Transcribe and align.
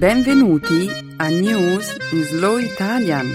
Benvenuti 0.00 0.88
a 1.18 1.28
News 1.28 1.94
in 2.12 2.22
Slow 2.22 2.56
Italian, 2.56 3.26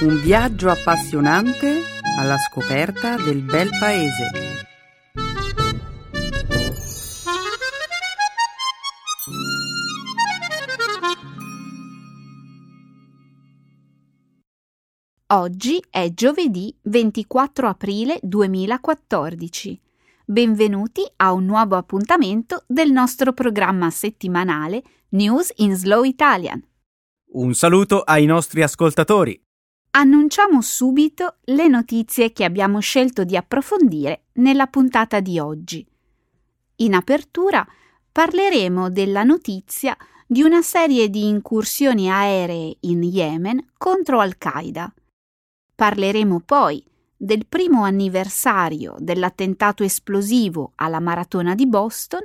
un 0.00 0.22
viaggio 0.22 0.70
appassionante 0.70 1.82
alla 2.18 2.38
scoperta 2.38 3.16
del 3.16 3.42
bel 3.42 3.68
paese. 3.78 4.30
Oggi 15.26 15.84
è 15.90 16.10
giovedì 16.14 16.74
24 16.84 17.68
aprile 17.68 18.18
2014. 18.22 19.78
Benvenuti 20.24 21.02
a 21.16 21.32
un 21.32 21.44
nuovo 21.46 21.74
appuntamento 21.74 22.62
del 22.68 22.92
nostro 22.92 23.32
programma 23.32 23.90
settimanale 23.90 24.80
News 25.10 25.52
in 25.56 25.74
Slow 25.74 26.04
Italian. 26.04 26.64
Un 27.32 27.52
saluto 27.54 28.02
ai 28.02 28.24
nostri 28.24 28.62
ascoltatori. 28.62 29.42
Annunciamo 29.90 30.62
subito 30.62 31.38
le 31.46 31.66
notizie 31.66 32.30
che 32.30 32.44
abbiamo 32.44 32.78
scelto 32.78 33.24
di 33.24 33.36
approfondire 33.36 34.26
nella 34.34 34.68
puntata 34.68 35.18
di 35.18 35.40
oggi. 35.40 35.84
In 36.76 36.94
apertura 36.94 37.66
parleremo 38.12 38.90
della 38.90 39.24
notizia 39.24 39.96
di 40.24 40.42
una 40.42 40.62
serie 40.62 41.10
di 41.10 41.26
incursioni 41.26 42.08
aeree 42.08 42.76
in 42.82 43.02
Yemen 43.02 43.72
contro 43.76 44.20
Al-Qaeda. 44.20 44.94
Parleremo 45.74 46.40
poi 46.46 46.82
del 47.22 47.46
primo 47.46 47.84
anniversario 47.84 48.96
dell'attentato 48.98 49.84
esplosivo 49.84 50.72
alla 50.74 50.98
maratona 50.98 51.54
di 51.54 51.68
Boston, 51.68 52.22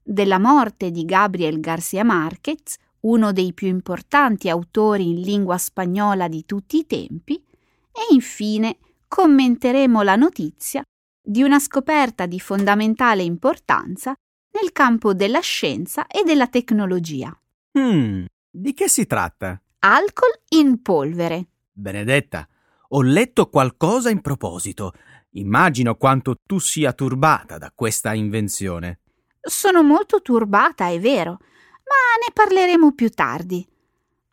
della 0.00 0.38
morte 0.38 0.92
di 0.92 1.04
Gabriel 1.04 1.58
García 1.58 2.04
Márquez, 2.04 2.76
uno 3.00 3.32
dei 3.32 3.52
più 3.52 3.66
importanti 3.66 4.48
autori 4.48 5.08
in 5.08 5.20
lingua 5.20 5.58
spagnola 5.58 6.28
di 6.28 6.44
tutti 6.44 6.78
i 6.78 6.86
tempi, 6.86 7.42
e 7.90 8.14
infine 8.14 8.78
commenteremo 9.08 10.02
la 10.02 10.14
notizia 10.14 10.84
di 11.20 11.42
una 11.42 11.58
scoperta 11.58 12.26
di 12.26 12.38
fondamentale 12.38 13.24
importanza 13.24 14.14
nel 14.52 14.70
campo 14.70 15.12
della 15.12 15.40
scienza 15.40 16.06
e 16.06 16.22
della 16.22 16.46
tecnologia. 16.46 17.36
Hmm, 17.76 18.26
di 18.48 18.74
che 18.74 18.88
si 18.88 19.06
tratta? 19.06 19.60
Alcol 19.80 20.40
in 20.50 20.82
polvere. 20.82 21.48
Benedetta, 21.72 22.46
ho 22.92 23.02
letto 23.02 23.48
qualcosa 23.48 24.10
in 24.10 24.20
proposito. 24.20 24.92
Immagino 25.32 25.94
quanto 25.94 26.36
tu 26.44 26.58
sia 26.58 26.92
turbata 26.92 27.56
da 27.56 27.70
questa 27.72 28.14
invenzione. 28.14 29.00
Sono 29.40 29.82
molto 29.82 30.20
turbata, 30.22 30.88
è 30.88 30.98
vero, 30.98 31.30
ma 31.30 32.18
ne 32.20 32.32
parleremo 32.32 32.92
più 32.92 33.10
tardi. 33.10 33.66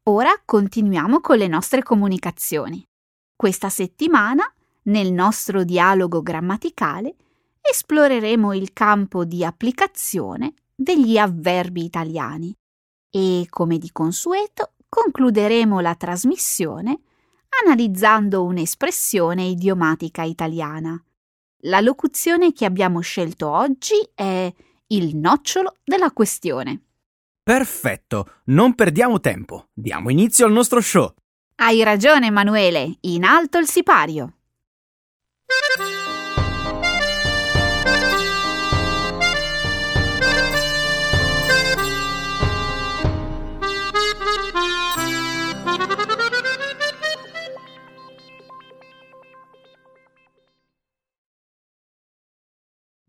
Ora 0.03 0.41
continuiamo 0.43 1.19
con 1.19 1.37
le 1.37 1.47
nostre 1.47 1.83
comunicazioni. 1.83 2.83
Questa 3.35 3.69
settimana, 3.69 4.51
nel 4.83 5.11
nostro 5.11 5.63
dialogo 5.63 6.23
grammaticale, 6.23 7.15
esploreremo 7.61 8.53
il 8.53 8.73
campo 8.73 9.23
di 9.23 9.45
applicazione 9.45 10.53
degli 10.73 11.17
avverbi 11.17 11.83
italiani 11.83 12.55
e, 13.11 13.45
come 13.49 13.77
di 13.77 13.91
consueto, 13.91 14.73
concluderemo 14.89 15.79
la 15.79 15.93
trasmissione 15.93 17.01
analizzando 17.63 18.43
un'espressione 18.43 19.43
idiomatica 19.43 20.23
italiana. 20.23 21.01
La 21.61 21.79
locuzione 21.79 22.53
che 22.53 22.65
abbiamo 22.65 22.99
scelto 22.99 23.49
oggi 23.49 23.95
è 24.13 24.53
il 24.87 25.15
nocciolo 25.15 25.75
della 25.83 26.11
questione. 26.11 26.81
Perfetto, 27.43 28.41
non 28.45 28.75
perdiamo 28.75 29.19
tempo. 29.19 29.69
Diamo 29.73 30.09
inizio 30.09 30.45
al 30.45 30.51
nostro 30.51 30.81
show. 30.81 31.13
Hai 31.55 31.81
ragione, 31.83 32.27
Emanuele, 32.27 32.97
in 33.01 33.23
alto 33.23 33.57
il 33.57 33.67
sipario. 33.67 34.33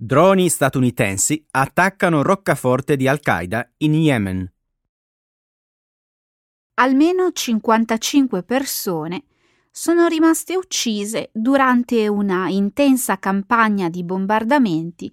Droni 0.00 0.48
statunitensi 0.48 1.44
attaccano 1.50 2.22
roccaforte 2.22 2.94
di 2.94 3.08
Al-Qaeda 3.08 3.68
in 3.78 3.94
Yemen. 3.94 4.52
Almeno 6.74 7.32
55 7.32 8.44
persone 8.44 9.24
sono 9.72 10.06
rimaste 10.06 10.56
uccise 10.56 11.30
durante 11.32 12.06
una 12.06 12.48
intensa 12.48 13.18
campagna 13.18 13.88
di 13.88 14.04
bombardamenti 14.04 15.12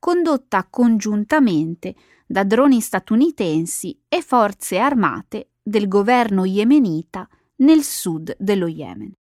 condotta 0.00 0.66
congiuntamente 0.68 1.94
da 2.26 2.42
droni 2.42 2.80
statunitensi 2.80 4.02
e 4.08 4.20
forze 4.20 4.78
armate 4.78 5.50
del 5.62 5.86
governo 5.86 6.44
yemenita 6.44 7.28
nel 7.58 7.84
sud 7.84 8.34
dello 8.36 8.66
Yemen. 8.66 9.12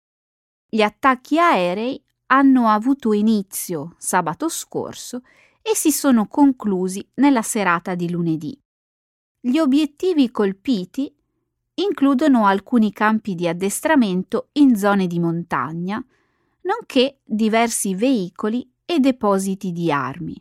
Gli 0.67 0.81
attacchi 0.81 1.37
aerei 1.37 2.02
hanno 2.33 2.67
avuto 2.67 3.13
inizio 3.13 3.93
sabato 3.97 4.49
scorso 4.49 5.21
e 5.61 5.75
si 5.75 5.91
sono 5.91 6.27
conclusi 6.27 7.07
nella 7.15 7.43
serata 7.43 7.93
di 7.93 8.09
lunedì. 8.09 8.59
Gli 9.39 9.59
obiettivi 9.59 10.31
colpiti 10.31 11.15
includono 11.75 12.47
alcuni 12.47 12.91
campi 12.91 13.35
di 13.35 13.47
addestramento 13.47 14.49
in 14.53 14.75
zone 14.75 15.05
di 15.05 15.19
montagna, 15.19 16.03
nonché 16.61 17.19
diversi 17.23 17.93
veicoli 17.93 18.67
e 18.83 18.99
depositi 18.99 19.71
di 19.71 19.91
armi. 19.91 20.35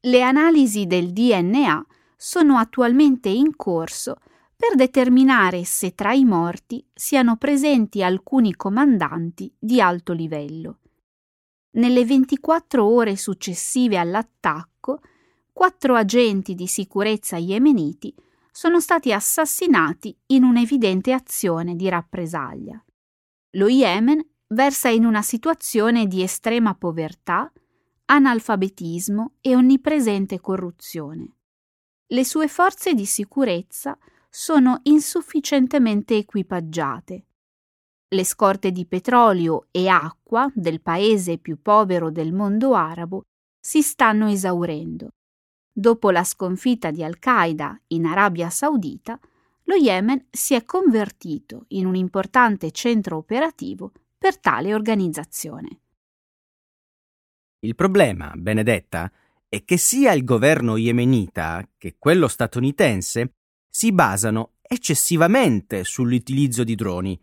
Le 0.00 0.22
analisi 0.22 0.86
del 0.86 1.12
DNA 1.12 1.84
sono 2.16 2.56
attualmente 2.56 3.28
in 3.28 3.56
corso 3.56 4.16
per 4.56 4.74
determinare 4.74 5.64
se 5.64 5.94
tra 5.94 6.14
i 6.14 6.24
morti 6.24 6.86
siano 6.94 7.36
presenti 7.36 8.02
alcuni 8.02 8.54
comandanti 8.54 9.54
di 9.58 9.82
alto 9.82 10.14
livello. 10.14 10.78
Nelle 11.74 12.04
24 12.04 12.84
ore 12.84 13.16
successive 13.16 13.98
all'attacco, 13.98 15.00
quattro 15.52 15.96
agenti 15.96 16.54
di 16.54 16.68
sicurezza 16.68 17.36
yemeniti 17.36 18.14
sono 18.52 18.78
stati 18.78 19.12
assassinati 19.12 20.16
in 20.26 20.44
un'evidente 20.44 21.12
azione 21.12 21.74
di 21.74 21.88
rappresaglia. 21.88 22.82
Lo 23.56 23.66
Yemen 23.66 24.24
versa 24.48 24.88
in 24.88 25.04
una 25.04 25.22
situazione 25.22 26.06
di 26.06 26.22
estrema 26.22 26.76
povertà, 26.76 27.52
analfabetismo 28.04 29.32
e 29.40 29.56
onnipresente 29.56 30.38
corruzione. 30.38 31.38
Le 32.06 32.24
sue 32.24 32.46
forze 32.46 32.94
di 32.94 33.04
sicurezza 33.04 33.98
sono 34.30 34.78
insufficientemente 34.84 36.16
equipaggiate 36.16 37.24
le 38.14 38.24
scorte 38.24 38.70
di 38.70 38.86
petrolio 38.86 39.66
e 39.70 39.88
acqua 39.88 40.50
del 40.54 40.80
paese 40.80 41.38
più 41.38 41.60
povero 41.60 42.10
del 42.10 42.32
mondo 42.32 42.74
arabo 42.74 43.24
si 43.60 43.82
stanno 43.82 44.28
esaurendo. 44.28 45.10
Dopo 45.72 46.10
la 46.10 46.22
sconfitta 46.22 46.90
di 46.90 47.02
Al-Qaeda 47.02 47.80
in 47.88 48.06
Arabia 48.06 48.48
Saudita, 48.48 49.18
lo 49.64 49.74
Yemen 49.74 50.26
si 50.30 50.54
è 50.54 50.64
convertito 50.64 51.64
in 51.68 51.86
un 51.86 51.96
importante 51.96 52.70
centro 52.70 53.16
operativo 53.16 53.92
per 54.16 54.38
tale 54.38 54.72
organizzazione. 54.74 55.80
Il 57.60 57.74
problema, 57.74 58.32
Benedetta, 58.36 59.10
è 59.48 59.64
che 59.64 59.76
sia 59.76 60.12
il 60.12 60.24
governo 60.24 60.76
yemenita 60.76 61.66
che 61.76 61.96
quello 61.98 62.28
statunitense 62.28 63.32
si 63.68 63.90
basano 63.90 64.52
eccessivamente 64.60 65.82
sull'utilizzo 65.82 66.62
di 66.62 66.74
droni, 66.74 67.20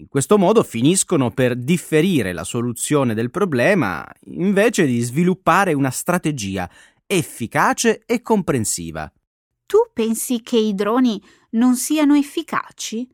in 0.00 0.08
questo 0.08 0.38
modo 0.38 0.62
finiscono 0.62 1.30
per 1.30 1.54
differire 1.54 2.32
la 2.32 2.44
soluzione 2.44 3.12
del 3.12 3.30
problema 3.30 4.06
invece 4.24 4.86
di 4.86 4.98
sviluppare 5.00 5.74
una 5.74 5.90
strategia 5.90 6.68
efficace 7.06 8.02
e 8.06 8.22
comprensiva. 8.22 9.12
Tu 9.66 9.78
pensi 9.92 10.40
che 10.40 10.56
i 10.56 10.74
droni 10.74 11.22
non 11.50 11.76
siano 11.76 12.14
efficaci? 12.14 13.06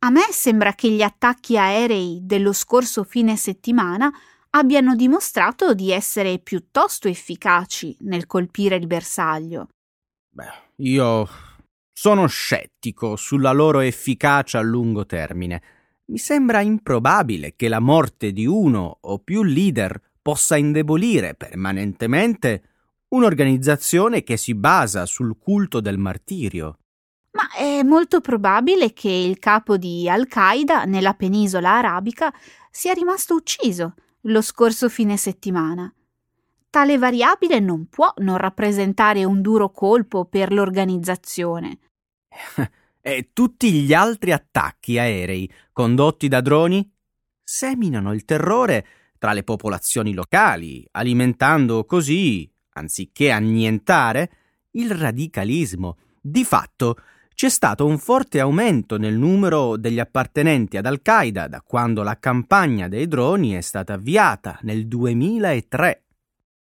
A 0.00 0.10
me 0.10 0.28
sembra 0.30 0.74
che 0.74 0.88
gli 0.88 1.02
attacchi 1.02 1.58
aerei 1.58 2.20
dello 2.22 2.52
scorso 2.52 3.02
fine 3.02 3.36
settimana 3.36 4.12
abbiano 4.50 4.94
dimostrato 4.94 5.74
di 5.74 5.90
essere 5.90 6.38
piuttosto 6.38 7.08
efficaci 7.08 7.96
nel 8.00 8.26
colpire 8.26 8.76
il 8.76 8.86
bersaglio. 8.86 9.68
Beh, 10.30 10.52
io 10.76 11.28
sono 11.92 12.26
scettico 12.26 13.16
sulla 13.16 13.50
loro 13.50 13.80
efficacia 13.80 14.60
a 14.60 14.62
lungo 14.62 15.06
termine 15.06 15.62
mi 16.06 16.18
sembra 16.18 16.60
improbabile 16.60 17.54
che 17.56 17.68
la 17.68 17.80
morte 17.80 18.32
di 18.32 18.46
uno 18.46 18.98
o 19.00 19.18
più 19.18 19.42
leader 19.42 20.00
possa 20.20 20.56
indebolire 20.56 21.34
permanentemente 21.34 22.62
un'organizzazione 23.08 24.22
che 24.22 24.36
si 24.36 24.54
basa 24.54 25.06
sul 25.06 25.36
culto 25.38 25.80
del 25.80 25.98
martirio. 25.98 26.78
ma 27.32 27.50
è 27.52 27.82
molto 27.82 28.20
probabile 28.20 28.92
che 28.92 29.10
il 29.10 29.38
capo 29.38 29.76
di 29.76 30.08
Al-Qaeda 30.08 30.84
nella 30.84 31.14
penisola 31.14 31.72
arabica 31.72 32.32
sia 32.70 32.92
rimasto 32.92 33.34
ucciso 33.34 33.94
lo 34.22 34.40
scorso 34.40 34.88
fine 34.88 35.16
settimana. 35.16 35.92
Tale 36.70 36.98
variabile 36.98 37.60
non 37.60 37.86
può 37.88 38.12
non 38.18 38.36
rappresentare 38.36 39.24
un 39.24 39.40
duro 39.40 39.70
colpo 39.70 40.24
per 40.24 40.52
l'organizzazione. 40.52 41.78
e 43.06 43.32
tutti 43.34 43.70
gli 43.70 43.92
altri 43.92 44.32
attacchi 44.32 44.98
aerei 44.98 45.52
condotti 45.72 46.26
da 46.26 46.40
droni 46.40 46.90
seminano 47.44 48.14
il 48.14 48.24
terrore 48.24 48.86
tra 49.18 49.34
le 49.34 49.42
popolazioni 49.42 50.14
locali, 50.14 50.88
alimentando 50.92 51.84
così, 51.84 52.50
anziché 52.70 53.30
annientare, 53.30 54.30
il 54.70 54.90
radicalismo. 54.90 55.98
Di 56.18 56.44
fatto, 56.44 56.96
c'è 57.34 57.50
stato 57.50 57.84
un 57.84 57.98
forte 57.98 58.40
aumento 58.40 58.96
nel 58.96 59.18
numero 59.18 59.76
degli 59.76 59.98
appartenenti 59.98 60.78
ad 60.78 60.86
Al-Qaeda 60.86 61.46
da 61.46 61.60
quando 61.60 62.02
la 62.02 62.18
campagna 62.18 62.88
dei 62.88 63.06
droni 63.06 63.52
è 63.52 63.60
stata 63.60 63.92
avviata 63.92 64.58
nel 64.62 64.88
2003. 64.88 66.04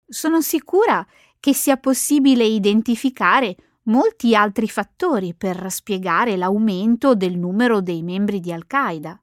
Sono 0.08 0.40
sicura 0.40 1.06
che 1.38 1.54
sia 1.54 1.76
possibile 1.76 2.46
identificare 2.46 3.58
molti 3.90 4.36
altri 4.36 4.68
fattori 4.68 5.34
per 5.34 5.70
spiegare 5.70 6.38
l'aumento 6.38 7.16
del 7.16 7.38
numero 7.38 7.82
dei 7.82 8.02
membri 8.02 8.40
di 8.40 8.52
Al-Qaeda. 8.52 9.22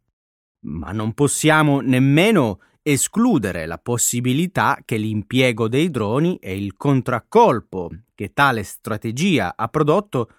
Ma 0.67 0.93
non 0.93 1.15
possiamo 1.15 1.81
nemmeno 1.81 2.61
escludere 2.83 3.67
la 3.67 3.79
possibilità 3.79 4.79
che 4.85 4.97
l'impiego 4.97 5.69
dei 5.69 5.91
droni 5.91 6.37
e 6.37 6.57
il 6.57 6.77
contraccolpo 6.77 7.91
che 8.15 8.33
tale 8.33 8.63
strategia 8.63 9.55
ha 9.57 9.69
prodotto 9.69 10.31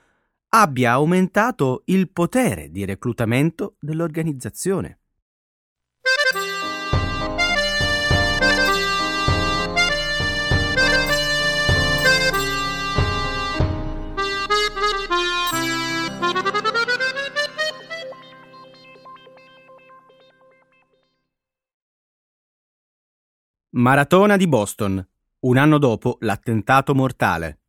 abbia 0.50 0.91
aumentato 0.94 1.83
il 1.85 2.09
potere 2.09 2.69
di 2.69 2.85
reclutamento 2.85 3.75
dell'organizzazione. 3.80 5.00
Maratona 23.77 24.38
di 24.38 24.47
Boston, 24.47 25.07
un 25.41 25.57
anno 25.57 25.77
dopo 25.77 26.18
l'attentato 26.21 26.95
mortale. 26.95 27.59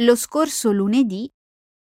Lo 0.00 0.14
scorso 0.14 0.72
lunedì, 0.72 1.32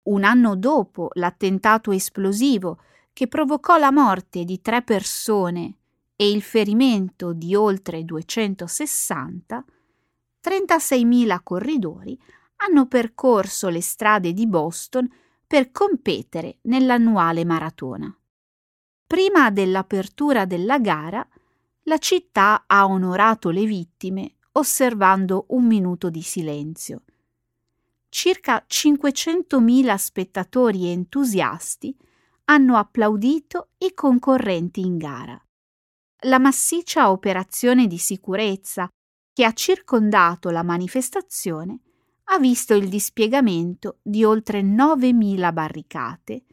un 0.03 0.23
anno 0.23 0.55
dopo 0.55 1.09
l'attentato 1.15 1.91
esplosivo 1.91 2.79
che 3.11 3.27
provocò 3.27 3.77
la 3.77 3.91
morte 3.91 4.45
di 4.45 4.61
tre 4.61 4.83
persone 4.83 5.79
e 6.15 6.31
il 6.31 6.41
ferimento 6.41 7.33
di 7.33 7.55
oltre 7.55 8.05
260, 8.05 9.65
36.000 10.41 11.39
corridori 11.43 12.17
hanno 12.55 12.87
percorso 12.87 13.67
le 13.67 13.81
strade 13.81 14.31
di 14.31 14.47
Boston 14.47 15.09
per 15.45 15.71
competere 15.71 16.59
nell'annuale 16.61 17.43
maratona. 17.43 18.17
Prima 19.05 19.51
dell'apertura 19.51 20.45
della 20.45 20.79
gara, 20.79 21.27
la 21.89 21.97
città 21.97 22.65
ha 22.67 22.85
onorato 22.85 23.49
le 23.49 23.65
vittime 23.65 24.35
osservando 24.51 25.45
un 25.49 25.65
minuto 25.65 26.11
di 26.11 26.21
silenzio. 26.21 27.01
Circa 28.09 28.63
500.000 28.67 29.95
spettatori 29.95 30.87
entusiasti 30.87 31.97
hanno 32.45 32.77
applaudito 32.77 33.69
i 33.79 33.95
concorrenti 33.95 34.81
in 34.81 34.97
gara. 34.97 35.43
La 36.23 36.37
massiccia 36.37 37.09
operazione 37.09 37.87
di 37.87 37.97
sicurezza 37.97 38.87
che 39.33 39.43
ha 39.43 39.53
circondato 39.53 40.51
la 40.51 40.63
manifestazione 40.63 41.79
ha 42.25 42.37
visto 42.37 42.75
il 42.75 42.87
dispiegamento 42.87 43.97
di 44.03 44.23
oltre 44.23 44.61
9.000 44.61 45.53
barricate, 45.53 46.43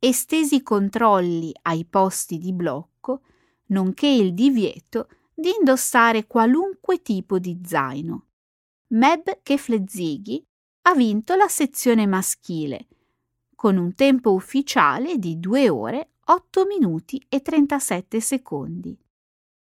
estesi 0.00 0.64
controlli 0.64 1.52
ai 1.62 1.84
posti 1.84 2.38
di 2.38 2.52
blocco 2.52 3.22
nonché 3.70 4.06
il 4.06 4.34
divieto 4.34 5.08
di 5.34 5.50
indossare 5.58 6.26
qualunque 6.26 7.02
tipo 7.02 7.38
di 7.38 7.60
zaino. 7.64 8.26
Meb 8.88 9.40
Keflezighi 9.42 10.44
ha 10.82 10.94
vinto 10.94 11.34
la 11.34 11.48
sezione 11.48 12.06
maschile, 12.06 12.86
con 13.54 13.76
un 13.76 13.94
tempo 13.94 14.32
ufficiale 14.32 15.18
di 15.18 15.38
2 15.38 15.68
ore 15.68 16.12
8 16.24 16.66
minuti 16.66 17.22
e 17.28 17.42
37 17.42 18.20
secondi. 18.20 18.98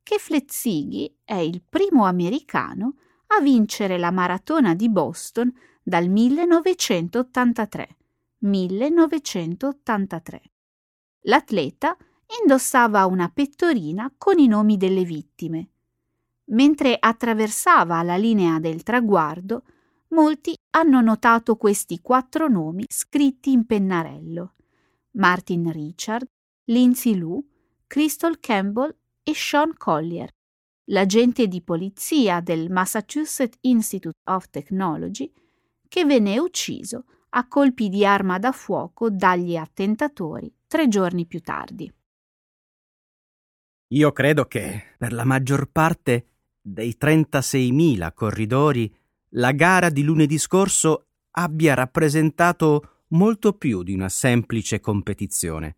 Keflezighi 0.04 1.20
è 1.24 1.36
il 1.36 1.62
primo 1.62 2.06
americano 2.06 2.96
a 3.28 3.40
vincere 3.42 3.98
la 3.98 4.12
maratona 4.12 4.74
di 4.74 4.90
Boston 4.90 5.54
dal 5.84 6.08
1983. 6.08 7.98
1983. 8.40 10.42
L'atleta 11.22 11.98
indossava 12.42 13.06
una 13.06 13.30
pettorina 13.30 14.14
con 14.18 14.38
i 14.40 14.48
nomi 14.48 14.78
delle 14.78 15.04
vittime. 15.04 15.70
Mentre 16.46 16.98
attraversava 17.00 18.02
la 18.04 18.16
linea 18.16 18.60
del 18.60 18.84
traguardo, 18.84 19.64
molti 20.10 20.56
hanno 20.72 21.02
notato 21.02 21.56
questi 21.56 22.00
quattro 22.02 22.48
nomi 22.48 22.86
scritti 22.88 23.52
in 23.52 23.66
pennarello. 23.66 24.54
Martin 25.12 25.72
Richard, 25.72 26.28
Lindsay 26.66 27.16
Lou, 27.16 27.46
Crystal 27.88 28.40
Campbell 28.40 28.96
e 29.24 29.34
Sean 29.34 29.74
Collier, 29.76 30.30
l'agente 30.86 31.48
di 31.48 31.62
polizia 31.62 32.40
del 32.40 32.70
Massachusetts 32.70 33.58
Institute 33.62 34.18
of 34.26 34.50
Technology, 34.50 35.32
che 35.88 36.06
venne 36.06 36.38
ucciso 36.40 37.06
a 37.30 37.48
colpi 37.48 37.90
di 37.90 38.06
arma 38.06 38.40
da 38.40 38.52
fuoco 38.52 39.10
dagli 39.10 39.56
attentatori 39.56 40.54
tre 40.68 40.88
giorni 40.88 41.26
più 41.26 41.42
tardi. 41.42 41.92
Io 43.92 44.12
credo 44.12 44.46
che 44.46 44.96
per 44.98 45.14
la 45.14 45.24
maggior 45.24 45.70
parte 45.72 46.26
dei 46.62 46.98
36.000 47.00 48.12
corridori 48.14 48.94
la 49.32 49.52
gara 49.54 49.90
di 49.90 50.04
lunedì 50.04 50.38
scorso 50.38 51.06
abbia 51.32 51.74
rappresentato 51.74 53.04
molto 53.10 53.54
più 53.54 53.84
di 53.84 53.94
una 53.94 54.10
semplice 54.10 54.82
competizione. 54.82 55.78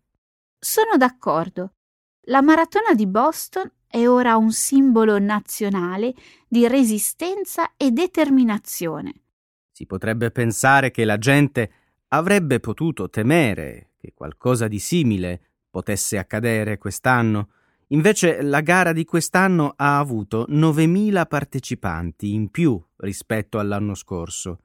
Sono 0.58 0.96
d'accordo. 0.96 1.74
La 2.22 2.42
maratona 2.42 2.94
di 2.94 3.06
Boston 3.06 3.70
è 3.86 4.08
ora 4.08 4.36
un 4.36 4.50
simbolo 4.50 5.18
nazionale 5.18 6.12
di 6.48 6.66
resistenza 6.66 7.76
e 7.76 7.92
determinazione. 7.92 9.14
Si 9.70 9.86
potrebbe 9.86 10.32
pensare 10.32 10.90
che 10.90 11.04
la 11.04 11.18
gente 11.18 11.72
avrebbe 12.08 12.58
potuto 12.58 13.08
temere 13.08 13.92
che 13.98 14.12
qualcosa 14.14 14.66
di 14.66 14.80
simile 14.80 15.40
potesse 15.70 16.18
accadere 16.18 16.78
quest'anno, 16.78 17.50
Invece 17.92 18.40
la 18.42 18.60
gara 18.60 18.92
di 18.92 19.04
quest'anno 19.04 19.72
ha 19.74 19.98
avuto 19.98 20.46
9.000 20.48 21.26
partecipanti 21.26 22.32
in 22.32 22.48
più 22.48 22.80
rispetto 22.98 23.58
all'anno 23.58 23.94
scorso. 23.94 24.60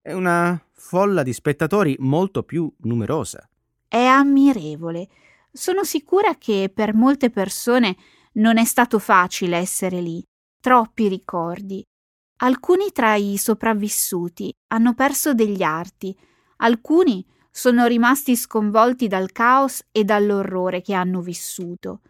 È 0.00 0.12
una 0.12 0.64
folla 0.70 1.24
di 1.24 1.32
spettatori 1.32 1.96
molto 1.98 2.44
più 2.44 2.72
numerosa. 2.82 3.48
È 3.88 4.04
ammirevole. 4.04 5.08
Sono 5.50 5.82
sicura 5.82 6.36
che 6.36 6.70
per 6.72 6.94
molte 6.94 7.30
persone 7.30 7.96
non 8.34 8.58
è 8.58 8.64
stato 8.64 9.00
facile 9.00 9.56
essere 9.56 10.00
lì. 10.00 10.22
Troppi 10.60 11.08
ricordi. 11.08 11.82
Alcuni 12.42 12.92
tra 12.92 13.16
i 13.16 13.38
sopravvissuti 13.38 14.52
hanno 14.68 14.94
perso 14.94 15.34
degli 15.34 15.64
arti, 15.64 16.16
alcuni 16.58 17.26
sono 17.50 17.86
rimasti 17.86 18.36
sconvolti 18.36 19.08
dal 19.08 19.32
caos 19.32 19.84
e 19.90 20.04
dall'orrore 20.04 20.80
che 20.80 20.94
hanno 20.94 21.20
vissuto 21.20 22.02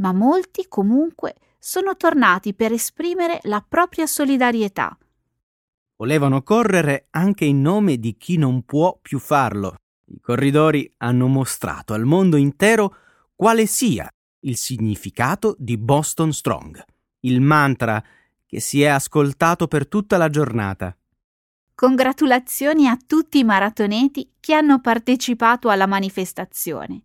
ma 0.00 0.12
molti 0.12 0.66
comunque 0.68 1.34
sono 1.58 1.96
tornati 1.96 2.54
per 2.54 2.72
esprimere 2.72 3.38
la 3.42 3.64
propria 3.66 4.06
solidarietà. 4.06 4.96
Volevano 5.96 6.42
correre 6.42 7.06
anche 7.10 7.44
in 7.44 7.60
nome 7.60 7.98
di 7.98 8.16
chi 8.16 8.38
non 8.38 8.64
può 8.64 8.98
più 9.00 9.18
farlo. 9.18 9.76
I 10.06 10.20
corridori 10.20 10.92
hanno 10.98 11.26
mostrato 11.26 11.92
al 11.92 12.04
mondo 12.04 12.36
intero 12.36 12.96
quale 13.34 13.66
sia 13.66 14.08
il 14.40 14.56
significato 14.56 15.54
di 15.58 15.76
Boston 15.76 16.32
Strong, 16.32 16.82
il 17.20 17.42
mantra 17.42 18.02
che 18.46 18.58
si 18.58 18.82
è 18.82 18.86
ascoltato 18.86 19.68
per 19.68 19.86
tutta 19.86 20.16
la 20.16 20.30
giornata. 20.30 20.96
Congratulazioni 21.74 22.88
a 22.88 22.96
tutti 23.06 23.38
i 23.38 23.44
maratoneti 23.44 24.32
che 24.40 24.54
hanno 24.54 24.80
partecipato 24.80 25.68
alla 25.68 25.86
manifestazione 25.86 27.02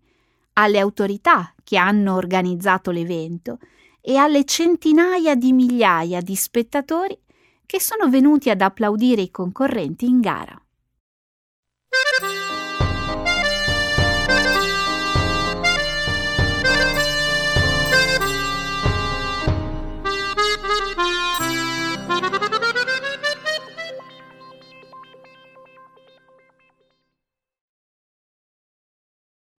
alle 0.57 0.79
autorità 0.79 1.53
che 1.63 1.77
hanno 1.77 2.15
organizzato 2.15 2.91
l'evento 2.91 3.59
e 4.01 4.17
alle 4.17 4.45
centinaia 4.45 5.35
di 5.35 5.51
migliaia 5.51 6.21
di 6.21 6.35
spettatori 6.35 7.17
che 7.65 7.79
sono 7.81 8.09
venuti 8.09 8.49
ad 8.49 8.61
applaudire 8.61 9.21
i 9.21 9.31
concorrenti 9.31 10.05
in 10.05 10.19
gara. 10.19 10.59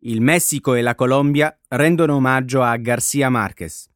Il 0.06 0.20
Messico 0.20 0.74
e 0.74 0.82
la 0.82 0.94
Colombia 0.94 1.58
rendono 1.66 2.14
omaggio 2.14 2.62
a 2.62 2.76
García 2.76 3.28
Márquez. 3.28 3.90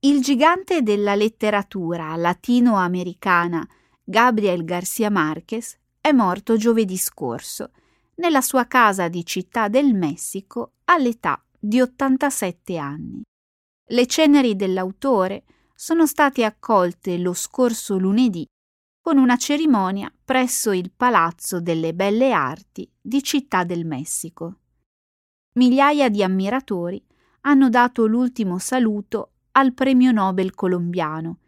Il 0.00 0.20
gigante 0.20 0.82
della 0.82 1.14
letteratura 1.14 2.14
latinoamericana 2.16 3.66
Gabriel 4.04 4.62
García 4.62 5.08
Márquez 5.08 5.78
è 6.02 6.12
morto 6.12 6.58
giovedì 6.58 6.98
scorso 6.98 7.70
nella 8.16 8.42
sua 8.42 8.66
casa 8.66 9.08
di 9.08 9.24
Città 9.24 9.68
del 9.68 9.94
Messico 9.94 10.72
all'età 10.84 11.42
di 11.58 11.80
87 11.80 12.76
anni. 12.76 13.22
Le 13.88 14.06
ceneri 14.06 14.54
dell'autore 14.54 15.44
sono 15.74 16.06
state 16.06 16.44
accolte 16.44 17.16
lo 17.16 17.32
scorso 17.32 17.96
lunedì 17.96 18.46
con 19.06 19.18
una 19.18 19.36
cerimonia 19.36 20.12
presso 20.24 20.72
il 20.72 20.90
Palazzo 20.90 21.60
delle 21.60 21.94
Belle 21.94 22.32
Arti 22.32 22.90
di 23.00 23.22
Città 23.22 23.62
del 23.62 23.86
Messico. 23.86 24.56
Migliaia 25.60 26.08
di 26.08 26.24
ammiratori 26.24 27.00
hanno 27.42 27.70
dato 27.70 28.06
l'ultimo 28.06 28.58
saluto 28.58 29.34
al 29.52 29.74
premio 29.74 30.10
Nobel 30.10 30.56
colombiano, 30.56 31.38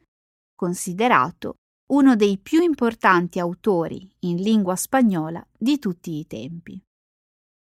considerato 0.54 1.56
uno 1.94 2.14
dei 2.14 2.38
più 2.38 2.62
importanti 2.62 3.40
autori 3.40 4.08
in 4.20 4.36
lingua 4.36 4.76
spagnola 4.76 5.44
di 5.52 5.80
tutti 5.80 6.16
i 6.16 6.28
tempi. 6.28 6.80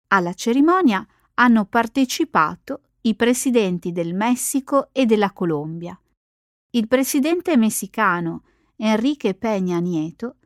Alla 0.09 0.35
cerimonia 0.35 1.03
hanno 1.33 1.65
partecipato 1.65 2.81
i 3.01 3.15
presidenti 3.15 3.91
del 3.91 4.13
Messico 4.13 4.89
e 4.91 5.07
della 5.07 5.31
Colombia. 5.31 5.99
Il 6.75 6.87
presidente 6.87 7.57
messicano 7.57 8.43
Enrique 8.81 9.35
Peña 9.35 9.79
Nieto 9.81 10.37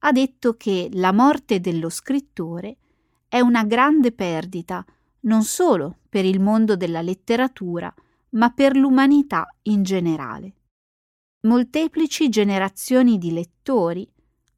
ha 0.00 0.12
detto 0.12 0.58
che 0.58 0.90
la 0.92 1.10
morte 1.10 1.58
dello 1.58 1.88
scrittore 1.88 2.76
è 3.26 3.40
una 3.40 3.64
grande 3.64 4.12
perdita 4.12 4.84
non 5.20 5.42
solo 5.42 6.00
per 6.06 6.26
il 6.26 6.38
mondo 6.38 6.76
della 6.76 7.00
letteratura, 7.00 7.92
ma 8.30 8.50
per 8.50 8.76
l'umanità 8.76 9.46
in 9.62 9.82
generale. 9.82 10.54
Molteplici 11.46 12.28
generazioni 12.28 13.16
di 13.16 13.32
lettori, 13.32 14.06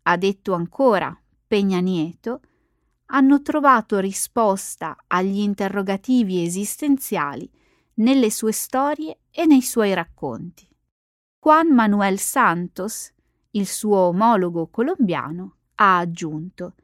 ha 0.03 0.17
detto 0.17 0.53
ancora 0.53 1.17
Peña 1.49 1.81
Nieto, 1.81 2.41
hanno 3.13 3.43
trovato 3.43 4.01
risposta 4.01 4.97
agli 5.07 5.39
interrogativi 5.39 6.43
esistenziali 6.43 7.49
nelle 7.95 8.31
sue 8.31 8.53
storie 8.53 9.21
e 9.31 9.47
nei 9.47 9.63
suoi 9.63 9.95
racconti. 9.95 10.69
Juan 11.43 11.73
Manuel 11.73 12.19
Santos, 12.19 13.13
il 13.53 13.67
suo 13.67 13.97
omologo 13.97 14.69
colombiano, 14.69 15.55
ha 15.77 15.99
aggiunto 15.99 16.75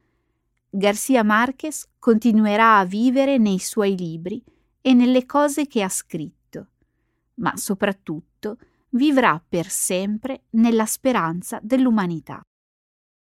Garcia 0.76 1.22
Marquez 1.22 1.88
continuerà 1.98 2.76
a 2.76 2.84
vivere 2.84 3.38
nei 3.38 3.58
suoi 3.58 3.96
libri 3.96 4.42
e 4.82 4.92
nelle 4.92 5.24
cose 5.24 5.66
che 5.66 5.82
ha 5.82 5.88
scritto, 5.88 6.66
ma 7.36 7.56
soprattutto 7.56 8.58
vivrà 8.90 9.42
per 9.46 9.70
sempre 9.70 10.44
nella 10.50 10.84
speranza 10.84 11.58
dell'umanità. 11.62 12.42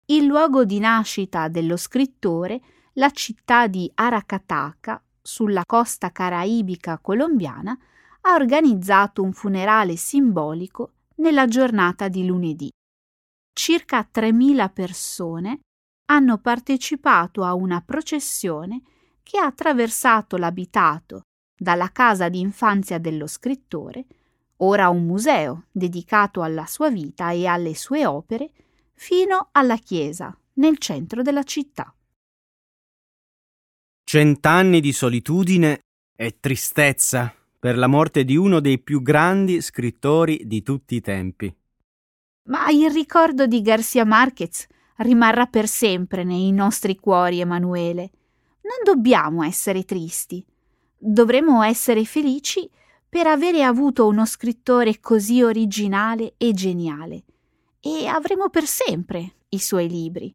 Il 0.06 0.26
luogo 0.26 0.64
di 0.64 0.78
nascita 0.78 1.48
dello 1.48 1.76
scrittore, 1.76 2.62
la 2.94 3.10
città 3.10 3.66
di 3.66 3.90
Aracataca, 3.96 5.02
sulla 5.22 5.64
costa 5.66 6.12
caraibica 6.12 7.00
colombiana, 7.00 7.76
ha 8.22 8.34
organizzato 8.36 9.24
un 9.24 9.34
funerale 9.34 9.96
simbolico 9.96 10.92
nella 11.16 11.48
giornata 11.48 12.10
di 12.10 12.26
lunedì. 12.26 12.70
Circa 13.62 14.10
3.000 14.10 14.72
persone 14.72 15.60
hanno 16.06 16.38
partecipato 16.38 17.44
a 17.44 17.54
una 17.54 17.82
processione 17.82 18.82
che 19.22 19.38
ha 19.38 19.48
attraversato 19.48 20.38
l'abitato 20.38 21.24
dalla 21.60 21.92
casa 21.92 22.30
di 22.30 22.40
infanzia 22.40 23.00
dello 23.00 23.28
scrittore 23.28 24.06
ora 24.62 24.88
un 24.88 25.06
museo 25.06 25.66
dedicato 25.74 26.42
alla 26.42 26.66
sua 26.68 26.90
vita 26.90 27.32
e 27.32 27.48
alle 27.48 27.76
sue 27.76 28.06
opere, 28.06 28.50
fino 28.94 29.50
alla 29.52 29.76
chiesa 29.76 30.34
nel 30.54 30.78
centro 30.78 31.22
della 31.22 31.44
città. 31.44 31.94
Cent'anni 34.06 34.80
di 34.80 34.94
solitudine 34.94 35.82
e 36.16 36.40
tristezza 36.40 37.36
per 37.60 37.78
la 37.78 37.88
morte 37.88 38.24
di 38.24 38.38
uno 38.38 38.62
dei 38.62 38.80
più 38.80 39.02
grandi 39.02 39.60
scrittori 39.60 40.44
di 40.46 40.64
tutti 40.64 40.96
i 40.96 41.02
tempi. 41.02 41.54
Ma 42.50 42.70
il 42.70 42.90
ricordo 42.90 43.46
di 43.46 43.62
Garcia 43.62 44.06
Marquez 44.06 44.66
rimarrà 44.98 45.46
per 45.46 45.68
sempre 45.68 46.24
nei 46.24 46.52
nostri 46.52 46.96
cuori, 46.96 47.40
Emanuele. 47.40 48.12
Non 48.62 48.78
dobbiamo 48.84 49.44
essere 49.44 49.84
tristi. 49.84 50.44
Dovremmo 50.98 51.62
essere 51.62 52.04
felici 52.06 52.70
per 53.08 53.28
avere 53.28 53.64
avuto 53.64 54.08
uno 54.08 54.26
scrittore 54.26 55.00
così 55.00 55.42
originale 55.42 56.34
e 56.38 56.54
geniale. 56.54 57.24
E 57.80 58.08
avremo 58.08 58.50
per 58.50 58.66
sempre 58.66 59.36
i 59.50 59.60
suoi 59.60 59.88
libri. 59.88 60.32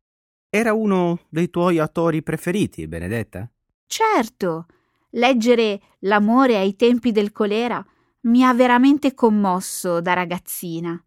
Era 0.49 0.73
uno 0.73 1.21
dei 1.29 1.51
tuoi 1.51 1.79
autori 1.79 2.23
preferiti, 2.23 2.87
Benedetta? 2.87 3.51
Certo. 3.87 4.67
Leggere 5.11 5.81
L'amore 6.01 6.57
ai 6.57 6.77
tempi 6.77 7.13
del 7.13 7.33
colera 7.33 7.85
mi 8.23 8.45
ha 8.45 8.55
veramente 8.55 9.15
commosso 9.15 10.01
da 10.01 10.13
ragazzina. 10.13 11.01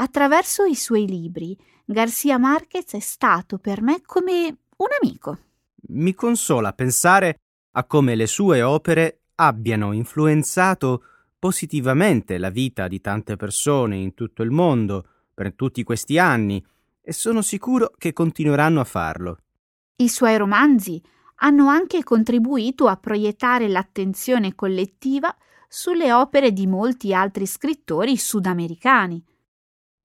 Attraverso 0.00 0.64
i 0.64 0.74
suoi 0.74 1.06
libri, 1.06 1.54
Garcia 1.84 2.38
Marquez 2.38 2.94
è 2.94 3.00
stato 3.00 3.58
per 3.58 3.82
me 3.82 4.00
come 4.00 4.56
un 4.78 4.86
amico. 4.98 5.38
Mi 5.88 6.14
consola 6.14 6.72
pensare 6.72 7.40
a 7.72 7.84
come 7.84 8.14
le 8.14 8.26
sue 8.26 8.62
opere 8.62 9.24
abbiano 9.34 9.92
influenzato 9.92 11.02
positivamente 11.38 12.38
la 12.38 12.48
vita 12.48 12.88
di 12.88 13.02
tante 13.02 13.36
persone 13.36 13.96
in 13.96 14.14
tutto 14.14 14.42
il 14.42 14.50
mondo 14.50 15.06
per 15.34 15.52
tutti 15.52 15.82
questi 15.82 16.18
anni 16.18 16.64
e 17.02 17.12
sono 17.12 17.42
sicuro 17.42 17.92
che 17.98 18.14
continueranno 18.14 18.80
a 18.80 18.84
farlo. 18.84 19.36
I 19.96 20.08
suoi 20.08 20.38
romanzi 20.38 21.02
hanno 21.42 21.68
anche 21.68 22.02
contribuito 22.04 22.86
a 22.86 22.96
proiettare 22.96 23.68
l'attenzione 23.68 24.54
collettiva 24.54 25.34
sulle 25.68 26.10
opere 26.10 26.52
di 26.54 26.66
molti 26.66 27.12
altri 27.12 27.44
scrittori 27.44 28.16
sudamericani. 28.16 29.22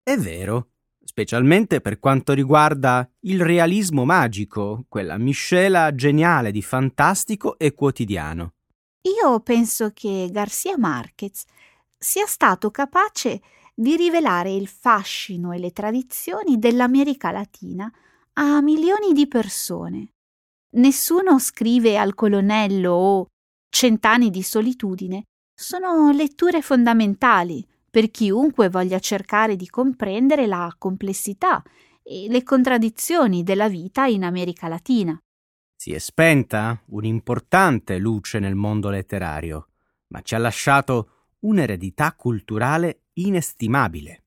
È 0.07 0.19
vero, 0.19 0.73
specialmente 1.03 1.81
per 1.81 1.99
quanto 1.99 2.35
riguarda 2.35 3.11
il 3.21 3.41
realismo 3.41 4.05
magico, 4.05 4.85
quella 4.87 5.17
miscela 5.17 5.95
geniale 5.95 6.51
di 6.51 6.61
fantastico 6.61 7.57
e 7.57 7.73
quotidiano. 7.73 8.53
Io 9.09 9.41
penso 9.41 9.93
che 9.95 10.29
Garcia 10.31 10.77
Marquez 10.77 11.45
sia 11.97 12.27
stato 12.27 12.71
capace 12.71 13.41
di 13.75 13.97
rivelare 13.97 14.53
il 14.53 14.69
fascino 14.69 15.53
e 15.53 15.59
le 15.59 15.71
tradizioni 15.71 16.59
dell'America 16.59 17.31
Latina 17.31 17.91
a 18.35 18.61
milioni 18.61 19.15
di 19.15 19.27
persone. 19.27 20.09
Nessuno 20.77 21.39
scrive 21.39 21.97
al 21.97 22.15
colonnello 22.15 22.93
o 22.93 23.27
Cent'anni 23.75 24.29
di 24.29 24.43
solitudine 24.43 25.25
sono 25.59 26.13
letture 26.13 26.61
fondamentali 26.61 27.67
per 27.95 28.11
chiunque 28.11 28.71
voglia 28.71 28.99
cercare 28.99 29.55
di 29.55 29.69
comprendere 29.69 30.49
la 30.49 30.75
complessità 30.77 31.63
e 32.03 32.27
le 32.29 32.43
contraddizioni 32.43 33.45
della 33.45 33.69
vita 33.69 34.07
in 34.07 34.25
America 34.25 34.67
Latina. 34.67 35.17
Si 35.77 35.93
è 35.93 35.99
spenta 35.99 36.83
un'importante 36.87 37.99
luce 37.99 38.41
nel 38.41 38.57
mondo 38.57 38.91
letterario, 38.91 39.69
ma 40.09 40.23
ci 40.23 40.35
ha 40.35 40.39
lasciato 40.39 41.37
un'eredità 41.43 42.15
culturale 42.15 43.03
inestimabile. 43.13 44.24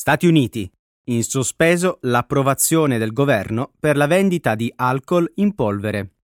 Stati 0.00 0.26
Uniti 0.26 0.66
in 1.08 1.22
sospeso 1.22 1.98
l'approvazione 2.04 2.96
del 2.96 3.12
governo 3.12 3.74
per 3.78 3.98
la 3.98 4.06
vendita 4.06 4.54
di 4.54 4.72
alcol 4.74 5.30
in 5.34 5.54
polvere. 5.54 6.14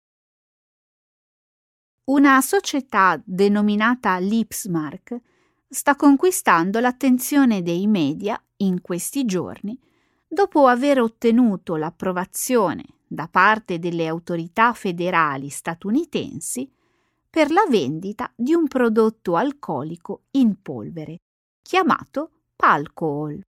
Una 2.04 2.40
società 2.40 3.20
denominata 3.22 4.16
Lipsmark 4.16 5.20
sta 5.68 5.94
conquistando 5.94 6.80
l'attenzione 6.80 7.60
dei 7.60 7.86
media 7.86 8.42
in 8.60 8.80
questi 8.80 9.26
giorni 9.26 9.78
dopo 10.26 10.68
aver 10.68 10.98
ottenuto 10.98 11.76
l'approvazione 11.76 12.82
da 13.06 13.28
parte 13.28 13.78
delle 13.78 14.06
autorità 14.06 14.72
federali 14.72 15.50
statunitensi 15.50 16.66
per 17.28 17.50
la 17.50 17.66
vendita 17.68 18.32
di 18.34 18.54
un 18.54 18.68
prodotto 18.68 19.36
alcolico 19.36 20.22
in 20.30 20.62
polvere, 20.62 21.18
chiamato 21.60 22.30
Palcool. 22.56 23.38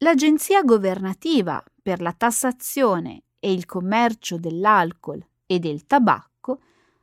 L'Agenzia 0.00 0.62
governativa 0.62 1.64
per 1.82 2.02
la 2.02 2.12
tassazione 2.12 3.22
e 3.38 3.50
il 3.50 3.64
commercio 3.64 4.36
dell'alcol 4.36 5.26
e 5.46 5.58
del 5.58 5.86
tabacco 5.86 6.60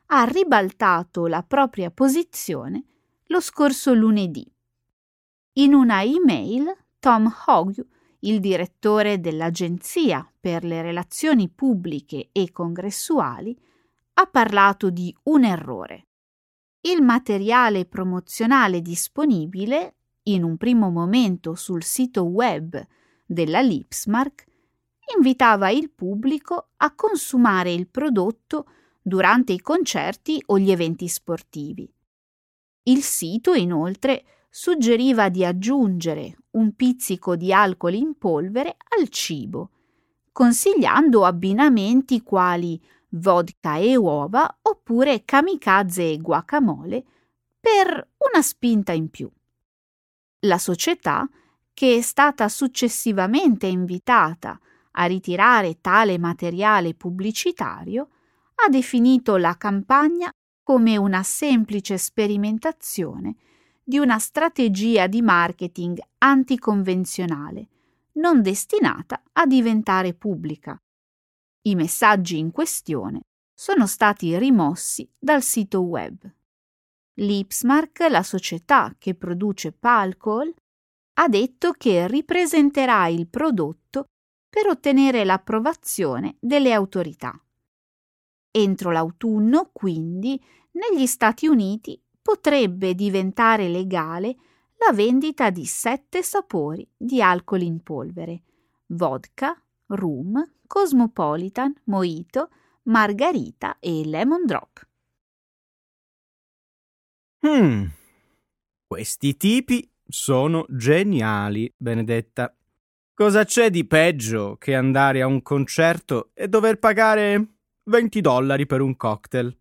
ha 0.08 0.24
ribaltato 0.26 1.26
la 1.26 1.42
propria 1.42 1.90
posizione 1.90 2.84
lo 3.28 3.40
scorso 3.40 3.96
lunedì. 3.96 4.48
In 5.54 5.74
una 5.74 6.04
email, 6.04 6.72
Tom 7.00 7.34
Hogg, 7.48 7.84
il 8.20 8.40
direttore 8.40 9.20
dell'Agenzia 9.20 10.32
per 10.40 10.64
le 10.64 10.84
relazioni 10.84 11.50
pubbliche 11.50 12.30
e 12.32 12.52
congressuali, 12.52 13.58
ha 14.14 14.26
parlato 14.28 14.92
di 14.92 15.16
un 15.24 15.46
errore. 15.46 16.10
Il 16.82 17.02
materiale 17.02 17.86
promozionale 17.86 18.82
disponibile, 18.82 19.96
in 20.24 20.44
un 20.44 20.58
primo 20.58 20.90
momento 20.90 21.56
sul 21.56 21.84
sito 21.84 22.24
web 22.24 22.82
della 23.26 23.62
Lipsmark, 23.62 24.46
invitava 25.16 25.70
il 25.70 25.92
pubblico 25.92 26.70
a 26.78 26.94
consumare 26.96 27.74
il 27.74 27.88
prodotto 27.88 28.68
durante 29.02 29.54
i 29.54 29.60
concerti 29.60 30.42
o 30.48 30.58
gli 30.58 30.72
eventi 30.72 31.08
sportivi. 31.08 31.92
Il 32.84 33.02
sito, 33.02 33.54
inoltre, 33.54 34.24
suggeriva 34.50 35.30
di 35.30 35.44
aggiungere 35.44 36.38
un 36.52 36.74
pizzico 36.76 37.36
di 37.36 37.52
alcol 37.52 37.96
in 37.96 38.18
polvere 38.18 38.78
al 38.98 39.10
cibo, 39.10 39.72
consigliando 40.32 41.26
abbinamenti 41.26 42.22
quali 42.22 42.82
vodka 43.10 43.78
e 43.78 43.96
uova 43.96 44.60
oppure 44.62 45.24
kamikaze 45.26 46.12
e 46.12 46.18
guacamole 46.18 47.04
per 47.60 48.10
una 48.18 48.42
spinta 48.42 48.92
in 48.92 49.10
più. 49.10 49.32
La 50.46 50.58
società, 50.58 51.28
che 51.74 51.98
è 51.98 52.02
stata 52.02 52.50
successivamente 52.50 53.66
invitata 53.66 54.60
a 54.92 55.06
ritirare 55.06 55.80
tale 55.80 56.18
materiale 56.20 56.94
pubblicitario, 56.94 58.10
ha 58.56 58.70
definito 58.70 59.38
la 59.38 59.56
campagna 59.56 60.30
come 60.62 60.98
una 60.98 61.24
semplice 61.24 61.98
sperimentazione 61.98 63.36
di 63.84 63.98
una 63.98 64.20
strategia 64.20 65.08
di 65.08 65.22
marketing 65.22 66.00
anticonvenzionale, 66.20 67.68
non 68.14 68.42
destinata 68.42 69.24
a 69.32 69.46
diventare 69.46 70.14
pubblica. 70.14 70.78
I 71.64 71.76
messaggi 71.76 72.38
in 72.38 72.52
questione 72.52 73.22
sono 73.54 73.88
stati 73.88 74.38
rimossi 74.38 75.10
dal 75.18 75.42
sito 75.42 75.82
web. 75.82 76.30
Lipsmark, 77.16 78.08
la 78.10 78.24
società 78.24 78.96
che 78.98 79.14
produce 79.14 79.72
Palcol, 79.72 80.54
ha 81.16 81.28
detto 81.28 81.72
che 81.74 82.08
ripresenterà 82.08 83.08
il 83.08 83.28
prodotto 83.28 84.06
per 84.50 84.68
ottenere 84.68 85.24
l'approvazione 85.24 86.38
delle 86.40 86.74
autorità. 86.74 87.40
Entro 88.52 88.92
l'autunno, 88.92 89.70
quindi, 89.72 90.44
negli 90.72 91.06
Stati 91.06 91.48
Uniti 91.48 92.02
potrebbe 92.22 92.96
diventare 92.96 93.68
legale 93.68 94.36
la 94.78 94.92
vendita 94.92 95.50
di 95.50 95.66
sette 95.66 96.24
sapori 96.24 96.88
di 96.96 97.22
alcol 97.22 97.62
in 97.62 97.82
polvere: 97.82 98.44
vodka, 98.88 99.60
rum, 99.88 100.44
cosmopolitan, 100.66 101.74
mojito, 101.86 102.50
margarita 102.84 103.78
e 103.80 104.04
lemon 104.06 104.46
drop. 104.46 104.88
Hmm. 107.46 107.88
Questi 108.88 109.36
tipi 109.36 109.90
sono 110.08 110.66
geniali, 110.70 111.72
Benedetta. 111.76 112.56
Cosa 113.14 113.44
c'è 113.44 113.70
di 113.70 113.86
peggio 113.86 114.56
che 114.58 114.76
andare 114.76 115.22
a 115.22 115.28
un 115.28 115.42
concerto 115.42 116.32
e 116.34 116.48
dover 116.48 116.80
pagare 116.80 117.56
20 117.84 118.22
dollari 118.22 118.66
per 118.66 118.80
un 118.80 118.96
cocktail. 118.96 119.56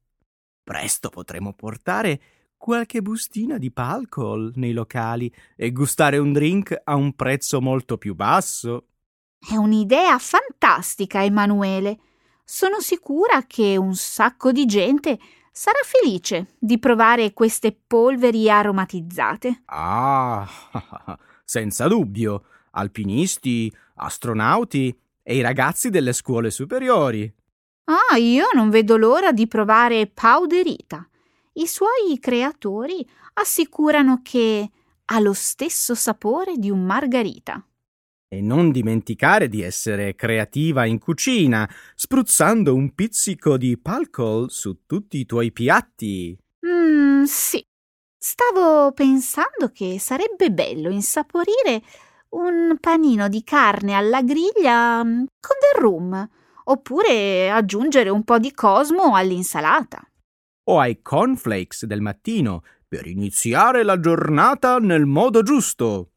Presto 0.63 1.09
potremo 1.09 1.55
portare 1.55 2.21
qualche 2.57 3.03
bustina 3.03 3.59
di 3.59 3.73
alcol 3.75 4.53
nei 4.55 4.73
locali 4.73 5.33
e 5.57 5.73
gustare 5.73 6.19
un 6.19 6.33
drink 6.33 6.81
a 6.85 6.95
un 6.95 7.15
prezzo 7.15 7.61
molto 7.61 7.99
più 7.99 8.15
basso. 8.15 8.87
È 9.41 9.57
un'idea 9.57 10.17
fantastica, 10.19 11.25
Emanuele. 11.25 11.99
Sono 12.45 12.79
sicura 12.79 13.43
che 13.49 13.77
un 13.77 13.97
sacco 13.97 14.53
di 14.53 14.67
gente 14.67 15.19
sarà 15.53 15.79
felice 15.85 16.55
di 16.59 16.79
provare 16.79 17.35
queste 17.35 17.79
polveri 17.87 18.51
aromatizzate. 18.51 19.63
Ah, 19.67 20.49
senza 21.45 21.87
dubbio. 21.87 22.45
Alpinisti, 22.75 23.71
astronauti 23.97 24.99
e 25.23 25.37
i 25.37 25.43
ragazzi 25.43 25.91
delle 25.91 26.15
scuole 26.15 26.51
superiori. 26.51 27.31
Ah, 27.85 28.17
io 28.17 28.47
non 28.55 28.71
vedo 28.71 28.97
l'ora 28.97 29.31
di 29.33 29.47
provare 29.47 30.07
Powderita. 30.07 31.07
I 31.55 31.67
suoi 31.67 32.19
creatori 32.19 33.07
assicurano 33.35 34.21
che 34.23 34.71
ha 35.05 35.21
lo 35.21 35.35
stesso 35.35 35.95
sapore 35.95 36.57
di 36.57 36.71
un 36.71 36.83
margarita. 36.83 37.63
E 38.33 38.41
non 38.41 38.71
dimenticare 38.71 39.47
di 39.47 39.61
essere 39.61 40.15
creativa 40.15 40.87
in 40.87 40.99
cucina, 40.99 41.69
spruzzando 41.95 42.75
un 42.75 42.95
pizzico 42.95 43.59
di 43.59 43.77
palcol 43.77 44.51
su 44.51 44.87
tutti 44.87 45.19
i 45.19 45.27
tuoi 45.27 45.53
piatti. 45.53 46.35
Mmm, 46.67 47.25
sì. 47.25 47.63
Stavo 48.19 48.93
pensando 48.93 49.69
che 49.71 49.99
sarebbe 50.01 50.51
bello 50.51 50.89
insaporire 50.89 51.83
un 52.31 52.79
panino 52.81 53.29
di 53.29 53.45
carne 53.45 53.93
alla 53.93 54.23
griglia 54.23 55.05
mm, 55.05 55.25
con 55.39 55.57
del 55.61 55.83
rum 55.83 56.29
oppure 56.65 57.51
aggiungere 57.51 58.09
un 58.09 58.25
po' 58.25 58.39
di 58.39 58.55
cosmo 58.55 59.15
all'insalata. 59.15 60.01
O 60.71 60.81
ai 60.81 61.03
cornflakes 61.03 61.85
del 61.85 62.01
mattino 62.01 62.63
per 62.89 63.07
iniziare 63.07 63.83
la 63.83 64.01
giornata 64.01 64.79
nel 64.79 65.05
modo 65.05 65.43
giusto. 65.43 66.13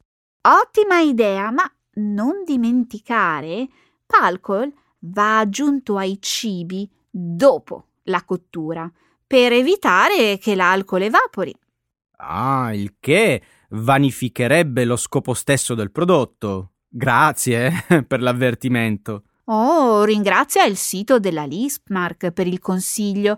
Ottima 0.48 1.02
idea, 1.02 1.52
ma 1.52 1.70
non 1.96 2.44
dimenticare, 2.46 3.68
l'alcol 4.08 4.72
va 5.00 5.40
aggiunto 5.40 5.98
ai 5.98 6.18
cibi 6.20 6.90
dopo 7.10 7.88
la 8.04 8.24
cottura, 8.24 8.92
per 9.26 9.52
evitare 9.52 10.38
che 10.38 10.56
l'alcol 10.56 11.04
evapori. 11.04 11.54
Ah, 12.18 12.74
il 12.74 12.96
che 13.00 13.42
vanificherebbe 13.70 14.86
lo 14.86 14.96
scopo 14.96 15.34
stesso 15.34 15.76
del 15.76 15.92
prodotto. 15.92 16.72
Grazie 16.88 17.86
eh, 17.88 18.04
per 18.04 18.22
l'avvertimento. 18.22 19.24
Oh, 19.46 20.04
ringrazia 20.04 20.66
il 20.66 20.78
sito 20.78 21.20
della 21.20 21.46
Listmark 21.46 22.32
per 22.32 22.48
il 22.48 22.60
consiglio, 22.60 23.38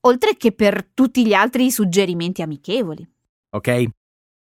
oltre 0.00 0.36
che 0.36 0.52
per 0.52 0.84
tutti 0.92 1.26
gli 1.26 1.32
altri 1.32 1.70
suggerimenti 1.70 2.42
amichevoli. 2.42 3.08
Ok, 3.50 3.84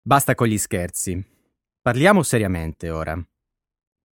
basta 0.01 0.35
con 0.35 0.47
gli 0.47 0.57
scherzi. 0.57 1.23
Parliamo 1.81 2.23
seriamente 2.23 2.89
ora. 2.89 3.17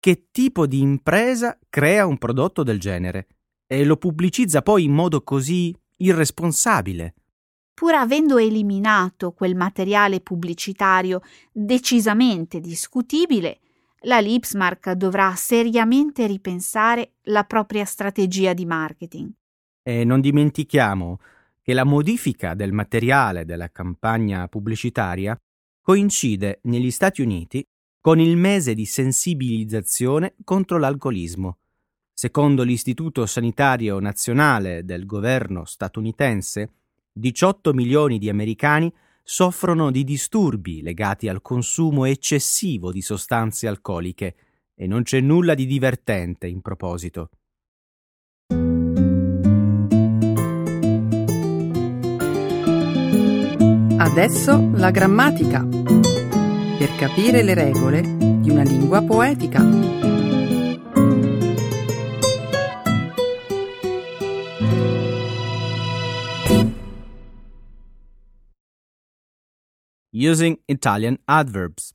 Che 0.07 0.29
tipo 0.31 0.67
di 0.67 0.79
impresa 0.79 1.59
crea 1.67 2.05
un 2.05 2.17
prodotto 2.17 2.63
del 2.63 2.79
genere 2.79 3.27
e 3.67 3.83
lo 3.83 3.97
pubblicizza 3.97 4.61
poi 4.61 4.85
in 4.85 4.93
modo 4.93 5.21
così 5.21 5.75
irresponsabile? 5.97 7.13
Pur 7.73 7.93
avendo 7.93 8.37
eliminato 8.37 9.33
quel 9.33 9.53
materiale 9.57 10.21
pubblicitario 10.21 11.19
decisamente 11.51 12.61
discutibile, 12.61 13.59
la 14.03 14.21
Lipsmark 14.21 14.93
dovrà 14.93 15.35
seriamente 15.35 16.25
ripensare 16.25 17.15
la 17.23 17.43
propria 17.43 17.83
strategia 17.83 18.53
di 18.53 18.65
marketing. 18.65 19.29
E 19.83 20.05
non 20.05 20.21
dimentichiamo 20.21 21.19
che 21.61 21.73
la 21.73 21.83
modifica 21.83 22.53
del 22.53 22.71
materiale 22.71 23.43
della 23.43 23.69
campagna 23.73 24.47
pubblicitaria 24.47 25.37
coincide 25.81 26.61
negli 26.63 26.91
Stati 26.91 27.21
Uniti 27.21 27.67
con 28.07 28.21
il 28.21 28.37
mese 28.37 28.73
di 28.73 28.85
sensibilizzazione 28.85 30.35
contro 30.45 30.77
l'alcolismo. 30.77 31.57
Secondo 32.13 32.63
l'Istituto 32.63 33.25
Sanitario 33.25 33.99
Nazionale 33.99 34.85
del 34.85 35.05
governo 35.05 35.65
statunitense, 35.65 36.71
18 37.11 37.73
milioni 37.73 38.17
di 38.17 38.29
americani 38.29 38.89
soffrono 39.23 39.91
di 39.91 40.05
disturbi 40.05 40.81
legati 40.81 41.27
al 41.27 41.41
consumo 41.41 42.05
eccessivo 42.05 42.93
di 42.93 43.01
sostanze 43.01 43.67
alcoliche 43.67 44.35
e 44.73 44.87
non 44.87 45.03
c'è 45.03 45.19
nulla 45.19 45.53
di 45.53 45.65
divertente 45.65 46.47
in 46.47 46.61
proposito. 46.61 47.29
Adesso 53.97 54.69
la 54.75 54.91
grammatica 54.91 55.96
per 56.77 56.95
capire 56.95 57.41
le 57.41 57.55
regole 57.55 58.01
di 58.01 58.51
una 58.51 58.61
lingua 58.61 59.01
poetica. 59.01 59.59
Using 70.11 70.59
Italian 70.65 71.17
Adverbs 71.25 71.93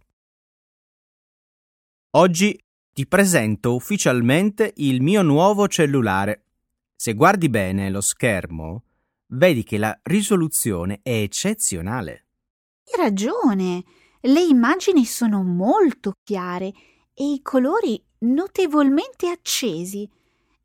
Oggi 2.15 2.61
ti 2.93 3.07
presento 3.07 3.75
ufficialmente 3.75 4.73
il 4.77 5.01
mio 5.01 5.23
nuovo 5.23 5.69
cellulare. 5.69 6.45
Se 6.95 7.15
guardi 7.15 7.49
bene 7.49 7.89
lo 7.89 8.01
schermo, 8.01 8.83
vedi 9.29 9.63
che 9.63 9.79
la 9.79 9.97
risoluzione 10.03 11.01
è 11.03 11.23
eccezionale. 11.23 12.27
Hai 12.85 13.03
ragione 13.05 13.85
le 14.23 14.41
immagini 14.41 15.05
sono 15.05 15.43
molto 15.43 16.15
chiare 16.23 16.73
e 17.15 17.33
i 17.33 17.41
colori 17.43 18.03
notevolmente 18.21 19.29
accesi. 19.29 20.09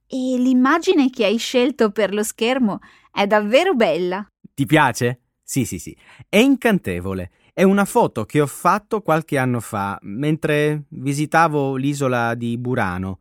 E 0.10 0.16
l'immagine 0.38 1.10
che 1.10 1.26
hai 1.26 1.38
scelto 1.38 1.92
per 1.92 2.14
lo 2.14 2.24
schermo 2.24 2.80
è 3.12 3.28
davvero 3.28 3.74
bella. 3.74 4.26
Ti 4.54 4.66
piace? 4.66 5.22
Sì, 5.44 5.66
sì, 5.66 5.80
sì. 5.80 5.96
È 6.28 6.38
incantevole. 6.38 7.32
È 7.54 7.64
una 7.64 7.86
foto 7.86 8.26
che 8.26 8.40
ho 8.40 8.48
fatto 8.48 9.02
qualche 9.02 9.38
anno 9.38 9.60
fa 9.60 9.98
mentre 10.04 10.84
visitavo 10.90 11.76
l'isola 11.76 12.36
di 12.36 12.58
Burano. 12.58 13.20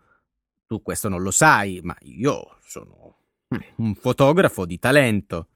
Tu 0.67 0.83
questo 0.83 1.09
non 1.09 1.23
lo 1.23 1.31
sai, 1.31 1.81
ma 1.83 1.97
io 2.03 2.59
sono 2.67 3.15
un 3.77 3.95
fotografo 3.95 4.67
di 4.67 4.79
talento. 4.79 5.49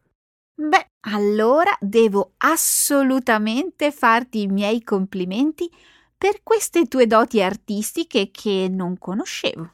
Beh, 0.54 0.89
allora 1.00 1.76
devo 1.80 2.34
assolutamente 2.38 3.90
farti 3.90 4.42
i 4.42 4.46
miei 4.46 4.82
complimenti 4.82 5.70
per 6.16 6.42
queste 6.42 6.86
tue 6.86 7.06
doti 7.06 7.40
artistiche 7.40 8.30
che 8.30 8.68
non 8.70 8.98
conoscevo. 8.98 9.72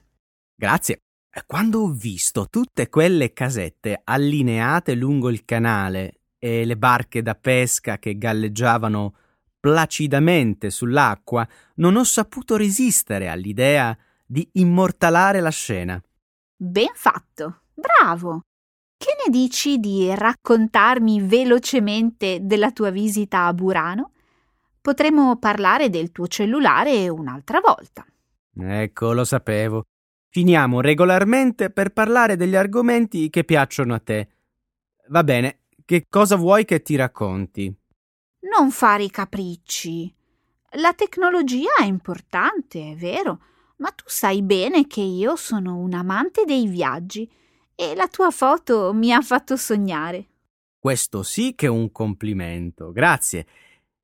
Grazie. 0.54 1.00
Quando 1.44 1.80
ho 1.80 1.90
visto 1.90 2.46
tutte 2.48 2.88
quelle 2.88 3.32
casette 3.32 4.00
allineate 4.04 4.94
lungo 4.94 5.28
il 5.28 5.44
canale 5.44 6.20
e 6.38 6.64
le 6.64 6.76
barche 6.76 7.20
da 7.20 7.34
pesca 7.34 7.98
che 7.98 8.16
galleggiavano 8.16 9.14
placidamente 9.60 10.70
sull'acqua, 10.70 11.46
non 11.76 11.96
ho 11.96 12.04
saputo 12.04 12.56
resistere 12.56 13.28
all'idea 13.28 13.96
di 14.24 14.48
immortalare 14.52 15.40
la 15.40 15.50
scena. 15.50 16.00
Ben 16.56 16.92
fatto, 16.94 17.62
bravo. 17.74 18.42
Che 18.98 19.14
ne 19.24 19.30
dici 19.30 19.78
di 19.78 20.14
raccontarmi 20.14 21.20
velocemente 21.20 22.38
della 22.40 22.72
tua 22.72 22.90
visita 22.90 23.44
a 23.44 23.52
Burano? 23.52 24.12
Potremmo 24.80 25.36
parlare 25.36 25.90
del 25.90 26.12
tuo 26.12 26.26
cellulare 26.26 27.08
un'altra 27.08 27.60
volta. 27.60 28.06
Ecco, 28.58 29.12
lo 29.12 29.24
sapevo. 29.24 29.84
Finiamo 30.30 30.80
regolarmente 30.80 31.70
per 31.70 31.92
parlare 31.92 32.36
degli 32.36 32.56
argomenti 32.56 33.28
che 33.28 33.44
piacciono 33.44 33.94
a 33.94 33.98
te. 33.98 34.28
Va 35.08 35.22
bene, 35.22 35.60
che 35.84 36.06
cosa 36.08 36.36
vuoi 36.36 36.64
che 36.64 36.82
ti 36.82 36.96
racconti? 36.96 37.74
Non 38.50 38.70
fare 38.70 39.04
i 39.04 39.10
capricci. 39.10 40.12
La 40.78 40.94
tecnologia 40.94 41.74
è 41.78 41.84
importante, 41.84 42.92
è 42.92 42.94
vero, 42.94 43.40
ma 43.76 43.90
tu 43.90 44.04
sai 44.06 44.42
bene 44.42 44.86
che 44.86 45.00
io 45.00 45.36
sono 45.36 45.76
un 45.76 45.94
amante 45.94 46.44
dei 46.44 46.66
viaggi 46.66 47.30
e 47.76 47.94
la 47.94 48.08
tua 48.08 48.30
foto 48.30 48.92
mi 48.92 49.12
ha 49.12 49.20
fatto 49.20 49.56
sognare. 49.56 50.26
Questo 50.78 51.22
sì 51.22 51.54
che 51.54 51.66
è 51.66 51.68
un 51.68 51.92
complimento, 51.92 52.90
grazie. 52.90 53.46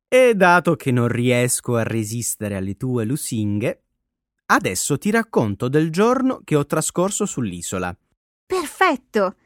E 0.06 0.34
dato 0.34 0.76
che 0.76 0.90
non 0.90 1.08
riesco 1.08 1.76
a 1.76 1.82
resistere 1.82 2.54
alle 2.54 2.76
tue 2.76 3.04
lusinghe, 3.04 3.82
adesso 4.46 4.98
ti 4.98 5.10
racconto 5.10 5.68
del 5.68 5.90
giorno 5.90 6.42
che 6.44 6.54
ho 6.54 6.66
trascorso 6.66 7.24
sull'isola. 7.24 7.96
Perfetto. 8.44 9.36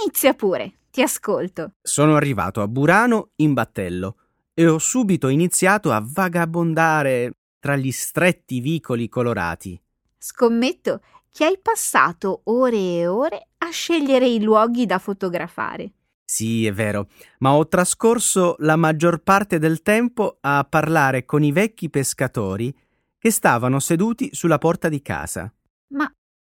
Inizia 0.00 0.34
pure, 0.34 0.78
ti 0.90 1.00
ascolto. 1.00 1.74
Sono 1.80 2.16
arrivato 2.16 2.60
a 2.60 2.66
Burano 2.66 3.30
in 3.36 3.52
battello 3.52 4.16
e 4.52 4.66
ho 4.66 4.78
subito 4.78 5.28
iniziato 5.28 5.92
a 5.92 6.04
vagabondare 6.04 7.34
tra 7.60 7.76
gli 7.76 7.92
stretti 7.92 8.58
vicoli 8.60 9.08
colorati. 9.08 9.80
Scommetto 10.18 11.00
che 11.34 11.44
hai 11.44 11.58
passato 11.60 12.42
ore 12.44 12.76
e 12.76 13.06
ore 13.08 13.48
a 13.58 13.70
scegliere 13.70 14.24
i 14.24 14.40
luoghi 14.40 14.86
da 14.86 15.00
fotografare. 15.00 15.90
Sì, 16.24 16.64
è 16.64 16.72
vero, 16.72 17.08
ma 17.38 17.54
ho 17.54 17.66
trascorso 17.66 18.54
la 18.58 18.76
maggior 18.76 19.18
parte 19.18 19.58
del 19.58 19.82
tempo 19.82 20.38
a 20.42 20.64
parlare 20.64 21.24
con 21.24 21.42
i 21.42 21.50
vecchi 21.50 21.90
pescatori 21.90 22.72
che 23.18 23.32
stavano 23.32 23.80
seduti 23.80 24.32
sulla 24.32 24.58
porta 24.58 24.88
di 24.88 25.02
casa. 25.02 25.52
Ma 25.88 26.08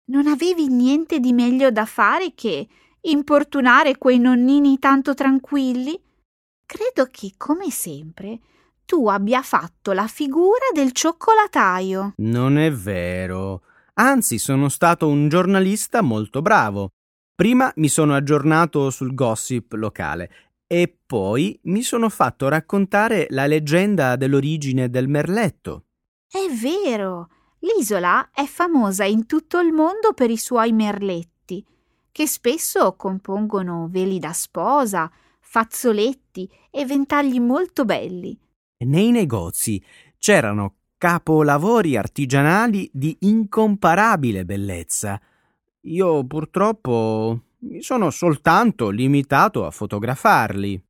non 0.07 0.27
avevi 0.27 0.67
niente 0.67 1.21
di 1.21 1.31
meglio 1.31 1.71
da 1.71 1.85
fare 1.85 2.33
che 2.35 2.67
importunare 3.03 3.97
quei 3.97 4.19
nonnini 4.19 4.79
tanto 4.79 5.13
tranquilli? 5.13 5.97
Credo 6.65 7.07
che, 7.09 7.35
come 7.37 7.69
sempre, 7.71 8.37
tu 8.85 9.07
abbia 9.07 9.43
fatto 9.43 9.93
la 9.93 10.07
figura 10.07 10.65
del 10.73 10.91
cioccolataio. 10.91 12.15
Non 12.17 12.57
è 12.57 12.69
vero. 12.69 13.61
Anzi, 13.95 14.39
sono 14.39 14.69
stato 14.69 15.07
un 15.07 15.29
giornalista 15.29 16.01
molto 16.01 16.41
bravo. 16.41 16.89
Prima 17.35 17.71
mi 17.75 17.87
sono 17.87 18.15
aggiornato 18.15 18.89
sul 18.89 19.13
gossip 19.13 19.73
locale 19.73 20.31
e 20.65 20.95
poi 21.05 21.59
mi 21.63 21.83
sono 21.83 22.09
fatto 22.09 22.47
raccontare 22.47 23.27
la 23.29 23.45
leggenda 23.45 24.15
dell'origine 24.15 24.89
del 24.89 25.07
merletto. 25.07 25.85
È 26.27 26.39
vero, 26.51 27.29
l'isola 27.59 28.31
è 28.33 28.45
famosa 28.45 29.03
in 29.03 29.27
tutto 29.27 29.59
il 29.59 29.71
mondo 29.71 30.13
per 30.13 30.31
i 30.31 30.37
suoi 30.37 30.71
merletti, 30.71 31.63
che 32.11 32.27
spesso 32.27 32.95
compongono 32.95 33.87
veli 33.91 34.17
da 34.17 34.33
sposa, 34.33 35.11
fazzoletti 35.39 36.49
e 36.71 36.85
ventagli 36.85 37.39
molto 37.39 37.85
belli. 37.85 38.35
Nei 38.85 39.11
negozi 39.11 39.83
c'erano 40.17 40.77
capolavori 41.03 41.97
artigianali 41.97 42.89
di 42.93 43.17
incomparabile 43.19 44.45
bellezza. 44.45 45.19
Io 45.81 46.25
purtroppo 46.25 47.41
mi 47.63 47.81
sono 47.81 48.09
soltanto 48.09 48.89
limitato 48.89 49.65
a 49.65 49.71
fotografarli. 49.71 50.81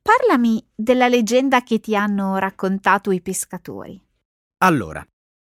Parlami 0.00 0.64
della 0.72 1.08
leggenda 1.08 1.64
che 1.64 1.80
ti 1.80 1.96
hanno 1.96 2.36
raccontato 2.36 3.10
i 3.10 3.20
pescatori. 3.20 4.00
Allora, 4.58 5.04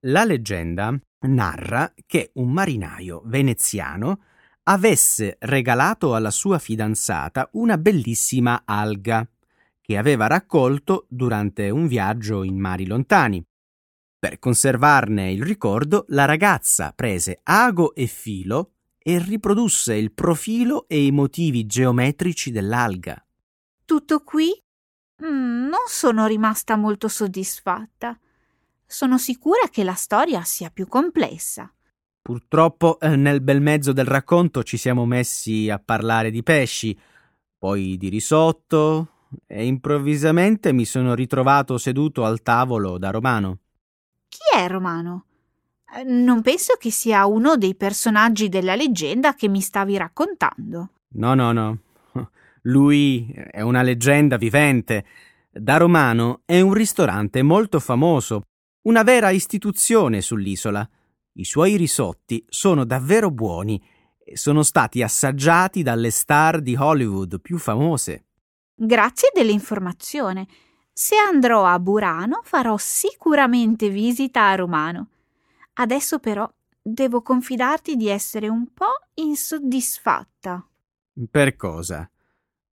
la 0.06 0.24
leggenda 0.24 0.98
narra 1.26 1.92
che 2.06 2.30
un 2.36 2.50
marinaio 2.50 3.20
veneziano 3.26 4.20
avesse 4.62 5.36
regalato 5.40 6.14
alla 6.14 6.30
sua 6.30 6.58
fidanzata 6.58 7.50
una 7.52 7.76
bellissima 7.76 8.62
alga 8.64 9.28
che 9.82 9.98
aveva 9.98 10.28
raccolto 10.28 11.04
durante 11.10 11.68
un 11.68 11.86
viaggio 11.86 12.42
in 12.42 12.58
mari 12.58 12.86
lontani. 12.86 13.44
Per 14.20 14.40
conservarne 14.40 15.30
il 15.30 15.44
ricordo, 15.44 16.04
la 16.08 16.24
ragazza 16.24 16.92
prese 16.92 17.38
ago 17.44 17.94
e 17.94 18.06
filo 18.06 18.72
e 18.98 19.20
riprodusse 19.20 19.94
il 19.94 20.10
profilo 20.10 20.88
e 20.88 21.06
i 21.06 21.12
motivi 21.12 21.66
geometrici 21.66 22.50
dell'alga. 22.50 23.24
Tutto 23.84 24.24
qui? 24.24 24.50
Mm, 25.24 25.68
non 25.68 25.86
sono 25.86 26.26
rimasta 26.26 26.74
molto 26.74 27.06
soddisfatta. 27.06 28.18
Sono 28.84 29.18
sicura 29.18 29.68
che 29.70 29.84
la 29.84 29.94
storia 29.94 30.42
sia 30.42 30.70
più 30.70 30.88
complessa. 30.88 31.72
Purtroppo 32.20 32.98
eh, 32.98 33.14
nel 33.14 33.40
bel 33.40 33.60
mezzo 33.60 33.92
del 33.92 34.04
racconto 34.04 34.64
ci 34.64 34.76
siamo 34.76 35.06
messi 35.06 35.70
a 35.70 35.78
parlare 35.78 36.32
di 36.32 36.42
pesci, 36.42 36.98
poi 37.56 37.96
di 37.96 38.08
risotto 38.08 39.26
e 39.46 39.64
improvvisamente 39.64 40.72
mi 40.72 40.84
sono 40.84 41.14
ritrovato 41.14 41.78
seduto 41.78 42.24
al 42.24 42.42
tavolo 42.42 42.98
da 42.98 43.10
Romano. 43.10 43.60
Chi 44.28 44.56
è 44.56 44.68
Romano? 44.68 45.24
Eh, 45.96 46.04
non 46.04 46.42
penso 46.42 46.74
che 46.78 46.90
sia 46.90 47.24
uno 47.26 47.56
dei 47.56 47.74
personaggi 47.74 48.48
della 48.48 48.74
leggenda 48.74 49.34
che 49.34 49.48
mi 49.48 49.60
stavi 49.60 49.96
raccontando. 49.96 50.90
No, 51.14 51.34
no, 51.34 51.52
no. 51.52 51.78
Lui 52.62 53.32
è 53.50 53.62
una 53.62 53.82
leggenda 53.82 54.36
vivente. 54.36 55.04
Da 55.50 55.78
Romano 55.78 56.42
è 56.44 56.60
un 56.60 56.74
ristorante 56.74 57.42
molto 57.42 57.80
famoso, 57.80 58.42
una 58.82 59.02
vera 59.02 59.30
istituzione 59.30 60.20
sull'isola. 60.20 60.88
I 61.32 61.44
suoi 61.44 61.76
risotti 61.76 62.44
sono 62.48 62.84
davvero 62.84 63.30
buoni 63.30 63.82
e 64.22 64.36
sono 64.36 64.62
stati 64.62 65.02
assaggiati 65.02 65.82
dalle 65.82 66.10
star 66.10 66.60
di 66.60 66.76
Hollywood 66.76 67.40
più 67.40 67.56
famose. 67.56 68.26
Grazie 68.74 69.30
dell'informazione. 69.32 70.46
Se 71.00 71.14
andrò 71.14 71.64
a 71.64 71.78
Burano 71.78 72.40
farò 72.42 72.76
sicuramente 72.76 73.88
visita 73.88 74.48
a 74.48 74.56
Romano. 74.56 75.10
Adesso 75.74 76.18
però 76.18 76.52
devo 76.82 77.22
confidarti 77.22 77.94
di 77.94 78.08
essere 78.08 78.48
un 78.48 78.72
po' 78.74 79.06
insoddisfatta. 79.14 80.66
Per 81.30 81.54
cosa? 81.54 82.10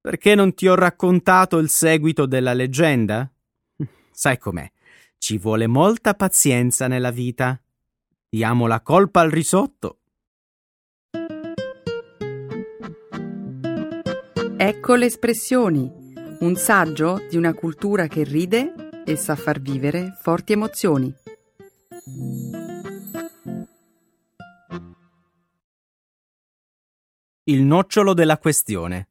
Perché 0.01 0.35
non 0.35 0.55
ti 0.55 0.67
ho 0.67 0.75
raccontato 0.75 1.59
il 1.59 1.69
seguito 1.69 2.27
della 2.27 2.53
leggenda? 2.53 3.31
Sai 4.11 4.39
com'è? 4.39 4.69
Ci 5.19 5.39
vuole 5.39 5.69
molta 5.69 6.15
pazienza 6.15 6.89
nella 6.89 7.12
vita. 7.12 7.57
Diamo 8.29 8.67
la 8.67 8.81
colpa 8.81 9.21
al 9.21 9.31
risotto. 9.31 10.01
Ecco 14.57 14.95
le 14.97 15.07
espressioni 15.07 16.06
Un 16.38 16.55
saggio 16.57 17.27
di 17.31 17.37
una 17.37 17.55
cultura 17.55 18.09
che 18.09 18.22
ride 18.22 19.03
e 19.07 19.16
sa 19.16 19.37
far 19.37 19.59
vivere 19.61 20.16
forti 20.20 20.53
emozioni. 20.53 21.12
Il 27.44 27.62
nocciolo 27.62 28.12
della 28.12 28.38
questione. 28.38 29.09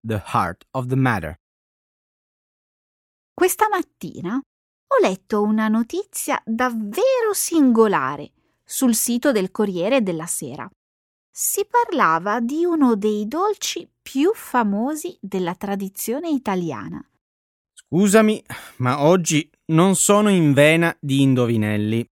The 0.00 0.22
heart 0.32 0.66
of 0.72 0.86
the 0.86 0.96
matter. 0.96 1.40
Questa 3.32 3.68
mattina 3.70 4.34
ho 4.34 5.00
letto 5.00 5.42
una 5.42 5.68
notizia 5.68 6.42
davvero 6.44 7.32
singolare 7.32 8.32
sul 8.64 8.94
sito 8.94 9.32
del 9.32 9.50
Corriere 9.50 10.02
della 10.02 10.26
Sera. 10.26 10.70
Si 11.42 11.64
parlava 11.64 12.38
di 12.40 12.66
uno 12.66 12.96
dei 12.96 13.26
dolci 13.26 13.88
più 14.02 14.32
famosi 14.34 15.16
della 15.22 15.54
tradizione 15.54 16.28
italiana. 16.28 17.02
Scusami, 17.72 18.44
ma 18.76 19.00
oggi 19.00 19.50
non 19.68 19.96
sono 19.96 20.28
in 20.28 20.52
vena 20.52 20.94
di 21.00 21.22
indovinelli. 21.22 22.04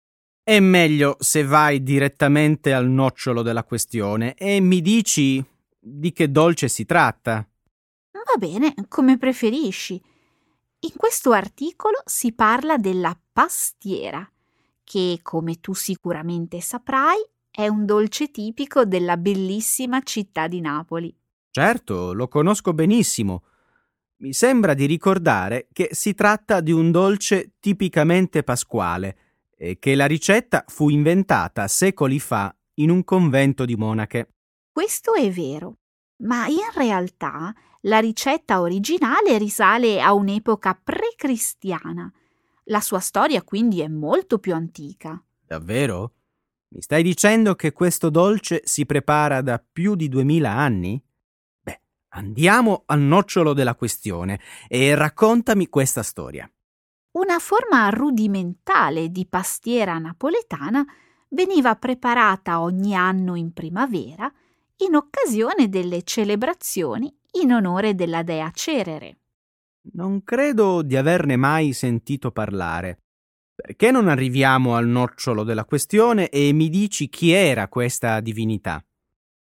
È 0.43 0.59
meglio 0.61 1.17
se 1.19 1.45
vai 1.45 1.83
direttamente 1.83 2.73
al 2.73 2.89
nocciolo 2.89 3.43
della 3.43 3.65
questione 3.65 4.33
e 4.33 4.61
mi 4.61 4.81
dici 4.81 5.45
di 5.79 6.11
che 6.15 6.31
dolce 6.31 6.69
si 6.69 6.87
tratta. 6.87 7.47
Va 8.13 8.39
bene, 8.39 8.75
come 8.89 9.19
preferisci. 9.19 10.03
In 10.81 10.93
questo 10.97 11.33
articolo 11.33 12.01
si 12.07 12.33
parla 12.33 12.79
della 12.79 13.15
pastiera, 13.31 14.27
che, 14.83 15.19
come 15.21 15.61
tu 15.61 15.75
sicuramente 15.75 16.63
saprai, 16.63 17.23
è 17.51 17.67
un 17.67 17.85
dolce 17.85 18.31
tipico 18.31 18.85
della 18.85 19.17
bellissima 19.17 20.01
città 20.03 20.49
di 20.49 20.61
Napoli. 20.61 21.15
Certo, 21.51 22.13
lo 22.13 22.29
conosco 22.29 22.73
benissimo. 22.73 23.45
Mi 24.19 24.33
sembra 24.33 24.75
di 24.75 24.87
ricordare 24.87 25.69
che 25.73 25.91
si 25.93 26.15
tratta 26.15 26.61
di 26.61 26.73
un 26.73 26.91
dolce 26.91 27.53
tipicamente 27.61 28.43
pasquale 28.43 29.17
e 29.57 29.79
che 29.79 29.95
la 29.95 30.07
ricetta 30.07 30.65
fu 30.67 30.89
inventata 30.89 31.67
secoli 31.69 32.19
fa 32.21 32.55
in 32.75 32.91
un 32.91 33.05
convento 33.05 33.65
di 33.65 33.77
monache. 33.77 34.29
Questo 34.71 35.15
è 35.15 35.31
vero, 35.31 35.79
ma 36.23 36.47
in 36.47 36.69
realtà 36.75 37.55
la 37.83 37.99
ricetta 37.99 38.61
originale 38.61 39.39
risale 39.39 40.01
a 40.01 40.13
un'epoca 40.13 40.81
pre-cristiana. 40.83 42.13
La 42.65 42.81
sua 42.81 43.01
storia 43.01 43.43
quindi 43.43 43.81
è 43.81 43.89
molto 43.89 44.39
più 44.39 44.55
antica. 44.55 45.23
Davvero? 45.45 46.18
Mi 46.71 46.83
stai 46.83 47.03
dicendo 47.03 47.55
che 47.55 47.73
questo 47.73 48.11
dolce 48.11 48.61
si 48.65 48.85
prepara 48.85 49.41
da 49.41 49.59
più 49.59 49.95
di 49.95 50.09
duemila 50.09 50.53
anni? 50.53 51.03
Beh, 51.61 51.81
andiamo 52.09 52.83
al 52.87 53.01
nocciolo 53.01 53.55
della 53.55 53.75
questione 53.75 54.39
e 54.69 54.95
raccontami 54.95 55.69
questa 55.69 56.03
storia. 56.03 56.51
Una 57.13 57.39
forma 57.39 57.89
rudimentale 57.89 59.09
di 59.09 59.27
pastiera 59.27 59.97
napoletana 59.97 60.85
veniva 61.31 61.75
preparata 61.77 62.61
ogni 62.61 62.95
anno 62.95 63.35
in 63.35 63.53
primavera 63.53 64.31
in 64.81 64.95
occasione 64.95 65.71
delle 65.71 66.03
celebrazioni 66.03 67.13
in 67.41 67.53
onore 67.53 67.95
della 67.95 68.23
dea 68.23 68.51
Cerere. 68.53 69.21
Non 69.95 70.23
credo 70.23 70.83
di 70.83 70.97
averne 70.97 71.37
mai 71.37 71.73
sentito 71.73 72.31
parlare. 72.31 73.08
Perché 73.61 73.91
non 73.91 74.07
arriviamo 74.07 74.77
al 74.77 74.87
nocciolo 74.87 75.43
della 75.43 75.65
questione 75.65 76.29
e 76.29 76.53
mi 76.53 76.69
dici 76.69 77.09
chi 77.09 77.33
era 77.33 77.67
questa 77.67 78.21
divinità? 78.21 78.81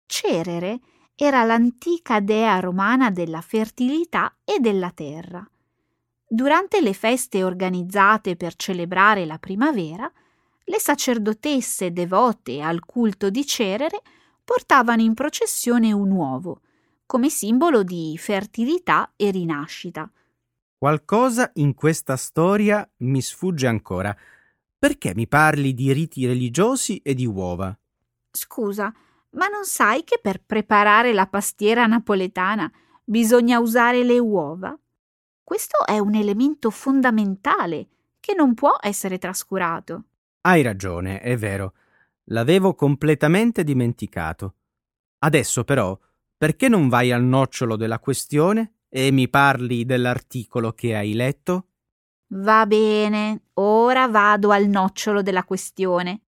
Cerere 0.06 0.78
era 1.16 1.42
l'antica 1.42 2.20
dea 2.20 2.60
romana 2.60 3.10
della 3.10 3.40
fertilità 3.40 4.36
e 4.44 4.60
della 4.60 4.92
terra. 4.92 5.44
Durante 6.24 6.80
le 6.80 6.92
feste 6.92 7.42
organizzate 7.42 8.36
per 8.36 8.54
celebrare 8.54 9.26
la 9.26 9.38
primavera, 9.38 10.10
le 10.66 10.78
sacerdotesse 10.78 11.92
devote 11.92 12.60
al 12.60 12.84
culto 12.84 13.30
di 13.30 13.44
Cerere 13.44 14.00
portavano 14.44 15.02
in 15.02 15.14
processione 15.14 15.90
un 15.90 16.12
uovo, 16.12 16.60
come 17.04 17.30
simbolo 17.30 17.82
di 17.82 18.16
fertilità 18.16 19.12
e 19.16 19.32
rinascita. 19.32 20.08
Qualcosa 20.84 21.50
in 21.54 21.72
questa 21.72 22.14
storia 22.14 22.86
mi 22.96 23.22
sfugge 23.22 23.66
ancora. 23.66 24.14
Perché 24.78 25.14
mi 25.14 25.26
parli 25.26 25.72
di 25.72 25.90
riti 25.94 26.26
religiosi 26.26 26.98
e 26.98 27.14
di 27.14 27.24
uova? 27.24 27.74
Scusa, 28.30 28.92
ma 29.30 29.46
non 29.46 29.64
sai 29.64 30.04
che 30.04 30.18
per 30.20 30.42
preparare 30.44 31.14
la 31.14 31.26
pastiera 31.26 31.86
napoletana 31.86 32.70
bisogna 33.02 33.60
usare 33.60 34.04
le 34.04 34.18
uova? 34.18 34.78
Questo 35.42 35.86
è 35.86 35.98
un 35.98 36.16
elemento 36.16 36.68
fondamentale 36.68 37.86
che 38.20 38.34
non 38.34 38.52
può 38.52 38.76
essere 38.78 39.16
trascurato. 39.16 40.04
Hai 40.42 40.60
ragione, 40.60 41.20
è 41.20 41.34
vero. 41.38 41.72
L'avevo 42.24 42.74
completamente 42.74 43.64
dimenticato. 43.64 44.56
Adesso 45.20 45.64
però, 45.64 45.98
perché 46.36 46.68
non 46.68 46.90
vai 46.90 47.10
al 47.10 47.22
nocciolo 47.22 47.76
della 47.76 48.00
questione 48.00 48.80
e 48.96 49.10
mi 49.10 49.28
parli 49.28 49.84
dell'articolo 49.84 50.70
che 50.70 50.94
hai 50.94 51.14
letto? 51.14 51.70
Va 52.34 52.64
bene, 52.64 53.46
ora 53.54 54.06
vado 54.06 54.52
al 54.52 54.68
nocciolo 54.68 55.20
della 55.20 55.42
questione. 55.42 56.26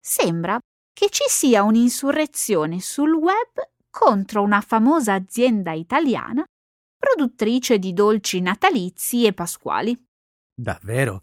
Sembra 0.00 0.58
che 0.92 1.10
ci 1.10 1.22
sia 1.28 1.62
un'insurrezione 1.62 2.80
sul 2.80 3.12
web 3.12 3.70
contro 3.88 4.42
una 4.42 4.60
famosa 4.60 5.14
azienda 5.14 5.70
italiana 5.70 6.44
produttrice 6.98 7.78
di 7.78 7.92
dolci 7.92 8.40
natalizi 8.40 9.24
e 9.24 9.32
pasquali. 9.32 9.96
Davvero? 10.52 11.22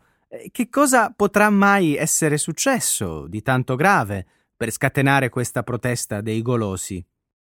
Che 0.50 0.70
cosa 0.70 1.12
potrà 1.12 1.50
mai 1.50 1.96
essere 1.96 2.38
successo 2.38 3.28
di 3.28 3.42
tanto 3.42 3.76
grave 3.76 4.26
per 4.56 4.72
scatenare 4.72 5.28
questa 5.28 5.62
protesta 5.62 6.22
dei 6.22 6.42
golosi? 6.42 7.06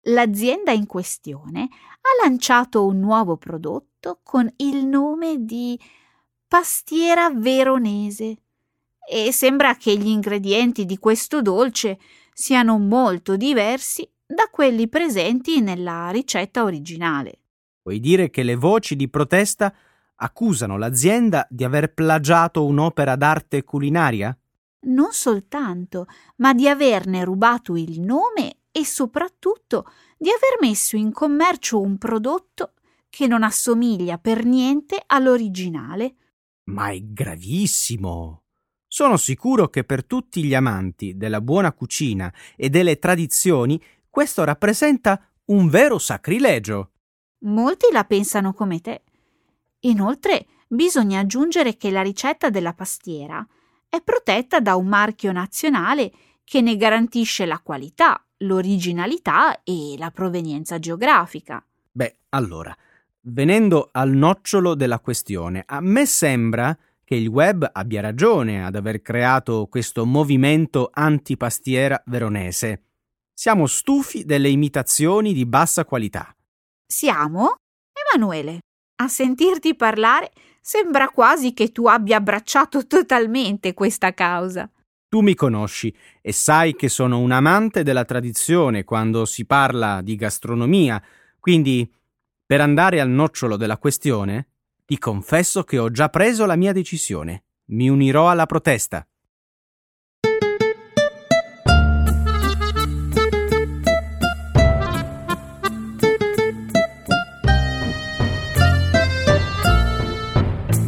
L'azienda 0.03 0.73
in 0.73 0.87
questione 0.87 1.63
ha 1.63 2.25
lanciato 2.25 2.87
un 2.87 3.01
nuovo 3.01 3.37
prodotto 3.37 4.21
con 4.23 4.51
il 4.59 4.87
nome 4.87 5.45
di 5.45 5.79
pastiera 6.47 7.31
veronese 7.31 8.37
e 9.09 9.33
sembra 9.33 9.77
che 9.77 9.97
gli 9.97 10.09
ingredienti 10.09 10.85
di 10.85 10.99
questo 10.99 11.43
dolce 11.43 11.99
siano 12.33 12.79
molto 12.79 13.37
diversi 13.37 14.09
da 14.27 14.49
quelli 14.51 14.89
presenti 14.89 15.61
nella 15.61 16.11
ricetta 16.11 16.65
originale. 16.65 17.39
Vuoi 17.83 18.01
dire 18.01 18.31
che 18.31 18.43
le 18.43 18.57
voci 18.57 18.97
di 18.97 19.09
protesta 19.09 19.73
accusano 20.17 20.77
l'azienda 20.77 21.47
di 21.49 21.63
aver 21.63 21.93
plagiato 21.93 22.65
un'opera 22.65 23.17
d'arte 23.17 23.63
culinaria? 23.63 24.37
Non 24.87 25.13
soltanto, 25.13 26.07
ma 26.37 26.53
di 26.53 26.69
averne 26.69 27.25
rubato 27.25 27.77
il 27.77 28.01
nome 28.01 28.57
e 28.77 28.85
soprattutto 28.85 29.91
di 30.19 30.29
aver 30.29 30.59
messo 30.61 30.97
in 30.97 31.11
commercio 31.11 31.81
un 31.81 31.97
prodotto 31.97 32.75
che 33.09 33.27
non 33.27 33.43
assomiglia 33.43 34.19
per 34.19 34.45
niente 34.45 35.03
all'originale. 35.07 36.17
Ma 36.65 36.91
è 36.91 37.01
gravissimo. 37.01 38.43
Sono 38.87 39.17
sicuro 39.17 39.69
che 39.69 39.85
per 39.85 40.05
tutti 40.05 40.45
gli 40.45 40.55
amanti 40.55 41.17
della 41.17 41.41
buona 41.41 41.73
cucina 41.73 42.31
e 42.55 42.69
delle 42.69 42.99
tradizioni 42.99 43.83
questo 44.11 44.45
rappresenta 44.45 45.27
un 45.47 45.71
vero 45.71 45.97
sacrilegio. 45.97 46.91
Molti 47.45 47.87
la 47.93 48.05
pensano 48.05 48.53
come 48.53 48.83
te. 48.83 49.05
Inoltre, 49.81 50.49
bisogna 50.69 51.21
aggiungere 51.21 51.79
che 51.79 51.91
la 51.91 52.03
ricetta 52.03 52.51
della 52.51 52.75
pastiera 52.75 53.47
è 53.89 54.03
protetta 54.03 54.61
da 54.61 54.77
un 54.77 54.87
marchio 54.87 55.33
nazionale 55.33 56.13
che 56.45 56.61
ne 56.61 56.77
garantisce 56.77 57.47
la 57.47 57.59
qualità, 57.59 58.26
l'originalità 58.39 59.63
e 59.63 59.95
la 59.99 60.11
provenienza 60.11 60.79
geografica. 60.79 61.65
Beh, 61.91 62.17
allora, 62.31 62.77
venendo 63.23 63.89
al 63.93 64.11
nocciolo 64.11 64.75
della 64.75 65.01
questione, 65.01 65.63
a 65.67 65.81
me 65.81 66.07
sembra 66.07 66.77
che 67.05 67.15
il 67.15 67.29
web 67.29 67.69
abbia 67.73 68.01
ragione 68.01 68.65
ad 68.65 68.75
aver 68.75 69.01
creato 69.01 69.67
questo 69.71 70.05
movimento 70.05 70.91
antipastiera 70.93 72.03
veronese. 72.07 72.83
Siamo 73.33 73.67
stufi 73.67 74.25
delle 74.25 74.49
imitazioni 74.49 75.33
di 75.33 75.47
bassa 75.47 75.85
qualità. 75.85 76.35
Siamo? 76.85 77.55
Emanuele, 77.93 78.59
a 78.97 79.09
sentirti 79.09 79.77
parlare 79.77 80.33
sembra 80.61 81.09
quasi 81.11 81.55
che 81.55 81.71
tu 81.71 81.87
abbia 81.87 82.17
abbracciato 82.17 82.87
totalmente 82.87 83.73
questa 83.73 84.13
causa. 84.13 84.69
Tu 85.09 85.21
mi 85.21 85.35
conosci 85.35 85.95
e 86.21 86.33
sai 86.33 86.75
che 86.75 86.89
sono 86.89 87.21
un 87.21 87.31
amante 87.31 87.83
della 87.83 88.05
tradizione 88.05 88.85
quando 88.85 89.25
si 89.25 89.45
parla 89.47 90.03
di 90.03 90.17
gastronomia, 90.17 91.03
quindi 91.39 91.89
per 92.45 92.61
andare 92.61 93.01
al 93.01 93.09
nocciolo 93.09 93.57
della 93.57 93.79
questione, 93.79 94.49
ti 94.85 94.99
confesso 94.99 95.65
che 95.65 95.79
ho 95.79 95.91
già 95.91 96.09
preso 96.09 96.45
la 96.47 96.57
mia 96.57 96.73
decisione. 96.73 97.45
Mi 97.67 97.89
unirò 97.89 98.29
alla 98.31 98.47
protesta. 98.47 99.07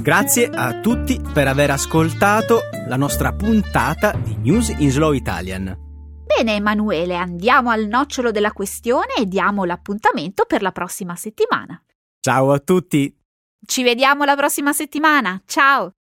Grazie 0.08 0.48
a 0.48 0.80
tutti 0.80 1.20
per 1.20 1.48
aver 1.48 1.70
ascoltato 1.70 2.60
la 2.86 2.96
nostra 2.96 3.34
puntata 3.34 4.12
di 4.12 4.38
News 4.38 4.70
in 4.78 4.90
Slow 4.90 5.12
Italian. 5.12 5.76
Bene 6.24 6.54
Emanuele, 6.54 7.14
andiamo 7.14 7.68
al 7.68 7.88
nocciolo 7.88 8.30
della 8.30 8.52
questione 8.52 9.16
e 9.18 9.26
diamo 9.26 9.66
l'appuntamento 9.66 10.46
per 10.46 10.62
la 10.62 10.72
prossima 10.72 11.14
settimana. 11.14 11.78
Ciao 12.20 12.52
a 12.52 12.58
tutti! 12.58 13.14
Ci 13.62 13.82
vediamo 13.82 14.24
la 14.24 14.34
prossima 14.34 14.72
settimana. 14.72 15.42
Ciao! 15.44 15.97